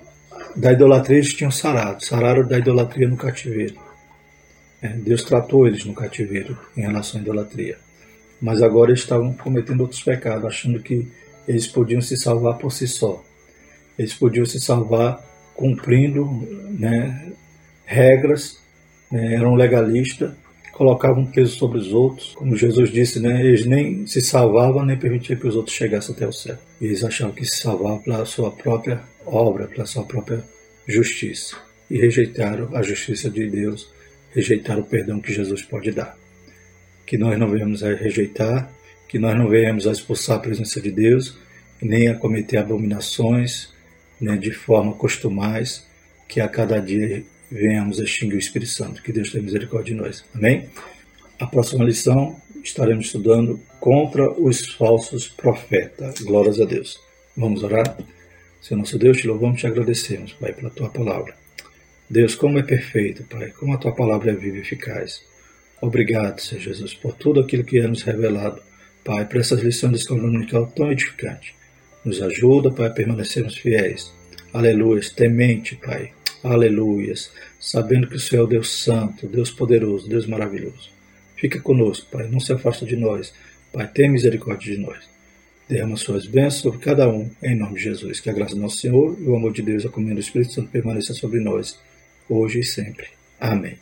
da 0.56 0.72
idolatria 0.72 1.18
eles 1.18 1.34
tinham 1.34 1.50
sarado, 1.50 2.04
sararam 2.04 2.46
da 2.46 2.58
idolatria 2.58 3.08
no 3.08 3.16
cativeiro. 3.16 3.76
É, 4.82 4.88
Deus 4.88 5.22
tratou 5.22 5.66
eles 5.66 5.84
no 5.84 5.94
cativeiro 5.94 6.58
em 6.76 6.82
relação 6.82 7.20
à 7.20 7.22
idolatria. 7.22 7.78
Mas 8.40 8.62
agora 8.62 8.90
eles 8.90 9.00
estavam 9.00 9.34
cometendo 9.34 9.82
outros 9.82 10.02
pecados, 10.02 10.46
achando 10.46 10.80
que 10.80 11.06
eles 11.46 11.66
podiam 11.66 12.00
se 12.00 12.16
salvar 12.16 12.56
por 12.56 12.72
si 12.72 12.88
só. 12.88 13.22
Eles 13.98 14.14
podiam 14.14 14.46
se 14.46 14.58
salvar 14.58 15.22
cumprindo 15.54 16.24
né, 16.70 17.32
regras, 17.84 18.58
né, 19.10 19.34
eram 19.34 19.54
legalistas 19.54 20.32
colocavam 20.80 21.26
peso 21.26 21.58
sobre 21.58 21.78
os 21.78 21.92
outros. 21.92 22.32
Como 22.34 22.56
Jesus 22.56 22.90
disse, 22.90 23.20
né, 23.20 23.44
eles 23.44 23.66
nem 23.66 24.06
se 24.06 24.22
salvavam 24.22 24.82
nem 24.82 24.96
permitiam 24.96 25.38
que 25.38 25.46
os 25.46 25.54
outros 25.54 25.76
chegassem 25.76 26.14
até 26.14 26.26
o 26.26 26.32
céu. 26.32 26.56
Eles 26.80 27.04
achavam 27.04 27.34
que 27.34 27.44
se 27.44 27.58
salvavam 27.58 27.98
pela 27.98 28.24
sua 28.24 28.50
própria 28.50 29.02
obra, 29.26 29.66
pela 29.66 29.84
sua 29.84 30.04
própria 30.04 30.42
justiça. 30.88 31.54
E 31.90 31.98
rejeitaram 31.98 32.74
a 32.74 32.80
justiça 32.80 33.28
de 33.28 33.46
Deus, 33.50 33.92
rejeitaram 34.34 34.80
o 34.80 34.86
perdão 34.86 35.20
que 35.20 35.34
Jesus 35.34 35.60
pode 35.60 35.92
dar. 35.92 36.16
Que 37.04 37.18
nós 37.18 37.38
não 37.38 37.50
venhamos 37.50 37.84
a 37.84 37.92
rejeitar, 37.92 38.72
que 39.06 39.18
nós 39.18 39.36
não 39.36 39.50
venhamos 39.50 39.86
a 39.86 39.92
expulsar 39.92 40.38
a 40.38 40.40
presença 40.40 40.80
de 40.80 40.90
Deus, 40.90 41.36
nem 41.82 42.08
a 42.08 42.14
cometer 42.14 42.56
abominações, 42.56 43.68
né, 44.18 44.34
de 44.34 44.50
forma 44.50 44.94
costumais, 44.94 45.86
que 46.26 46.40
a 46.40 46.48
cada 46.48 46.80
dia 46.80 47.22
venhamos 47.50 48.00
a 48.00 48.04
extinguir 48.04 48.36
o 48.36 48.38
Espírito 48.38 48.70
Santo. 48.70 49.02
Que 49.02 49.12
Deus 49.12 49.30
tenha 49.30 49.42
misericórdia 49.42 49.94
de 49.94 50.00
nós. 50.00 50.24
Amém? 50.34 50.68
A 51.38 51.46
próxima 51.46 51.84
lição 51.84 52.40
estaremos 52.62 53.06
estudando 53.06 53.60
contra 53.78 54.30
os 54.30 54.66
falsos 54.74 55.28
profetas. 55.28 56.20
Glórias 56.20 56.60
a 56.60 56.64
Deus. 56.64 57.00
Vamos 57.36 57.62
orar? 57.62 57.96
Senhor 58.60 58.78
nosso 58.78 58.98
Deus, 58.98 59.18
te 59.18 59.26
louvamos 59.26 59.58
e 59.58 59.60
te 59.60 59.66
agradecemos, 59.66 60.34
Pai, 60.34 60.52
pela 60.52 60.70
tua 60.70 60.90
palavra. 60.90 61.34
Deus, 62.08 62.34
como 62.34 62.58
é 62.58 62.62
perfeito, 62.62 63.24
Pai, 63.24 63.50
como 63.50 63.72
a 63.72 63.78
tua 63.78 63.92
palavra 63.92 64.32
é 64.32 64.34
viva 64.34 64.58
e 64.58 64.60
eficaz. 64.60 65.22
Obrigado, 65.80 66.40
Senhor 66.40 66.60
Jesus, 66.60 66.92
por 66.92 67.14
tudo 67.14 67.40
aquilo 67.40 67.64
que 67.64 67.78
é 67.78 67.86
nos 67.86 68.02
revelado, 68.02 68.60
Pai, 69.02 69.24
por 69.26 69.40
essas 69.40 69.62
lições 69.62 69.92
de 69.92 69.98
escola 70.00 70.20
dominical 70.20 70.66
tão 70.66 70.92
edificantes. 70.92 71.54
Nos 72.04 72.20
ajuda, 72.20 72.70
Pai, 72.70 72.88
a 72.88 72.90
permanecermos 72.90 73.56
fiéis. 73.56 74.12
Aleluia, 74.52 75.00
temente, 75.16 75.76
Pai, 75.76 76.12
Aleluias. 76.42 77.30
Sabendo 77.58 78.06
que 78.06 78.16
o 78.16 78.20
Senhor 78.20 78.42
é 78.42 78.44
o 78.44 78.48
Deus 78.48 78.70
Santo, 78.70 79.26
Deus 79.26 79.50
poderoso, 79.50 80.08
Deus 80.08 80.26
maravilhoso. 80.26 80.90
Fica 81.36 81.60
conosco, 81.60 82.06
Pai. 82.10 82.28
Não 82.28 82.40
se 82.40 82.52
afasta 82.52 82.84
de 82.84 82.96
nós. 82.96 83.32
Pai, 83.72 83.86
tenha 83.88 84.10
misericórdia 84.10 84.74
de 84.74 84.80
nós. 84.80 85.08
Derrama 85.68 85.96
suas 85.96 86.26
bênçãos 86.26 86.62
sobre 86.62 86.80
cada 86.80 87.08
um, 87.08 87.30
em 87.42 87.56
nome 87.56 87.74
de 87.74 87.84
Jesus. 87.84 88.20
Que 88.20 88.28
a 88.28 88.32
graça 88.32 88.54
do 88.54 88.60
nosso 88.60 88.78
Senhor 88.78 89.16
e 89.20 89.24
o 89.24 89.36
amor 89.36 89.52
de 89.52 89.62
Deus, 89.62 89.86
a 89.86 89.88
comunhão 89.88 90.16
do 90.16 90.20
Espírito 90.20 90.52
Santo 90.52 90.70
permaneça 90.70 91.14
sobre 91.14 91.40
nós, 91.40 91.78
hoje 92.28 92.60
e 92.60 92.64
sempre. 92.64 93.06
Amém. 93.38 93.76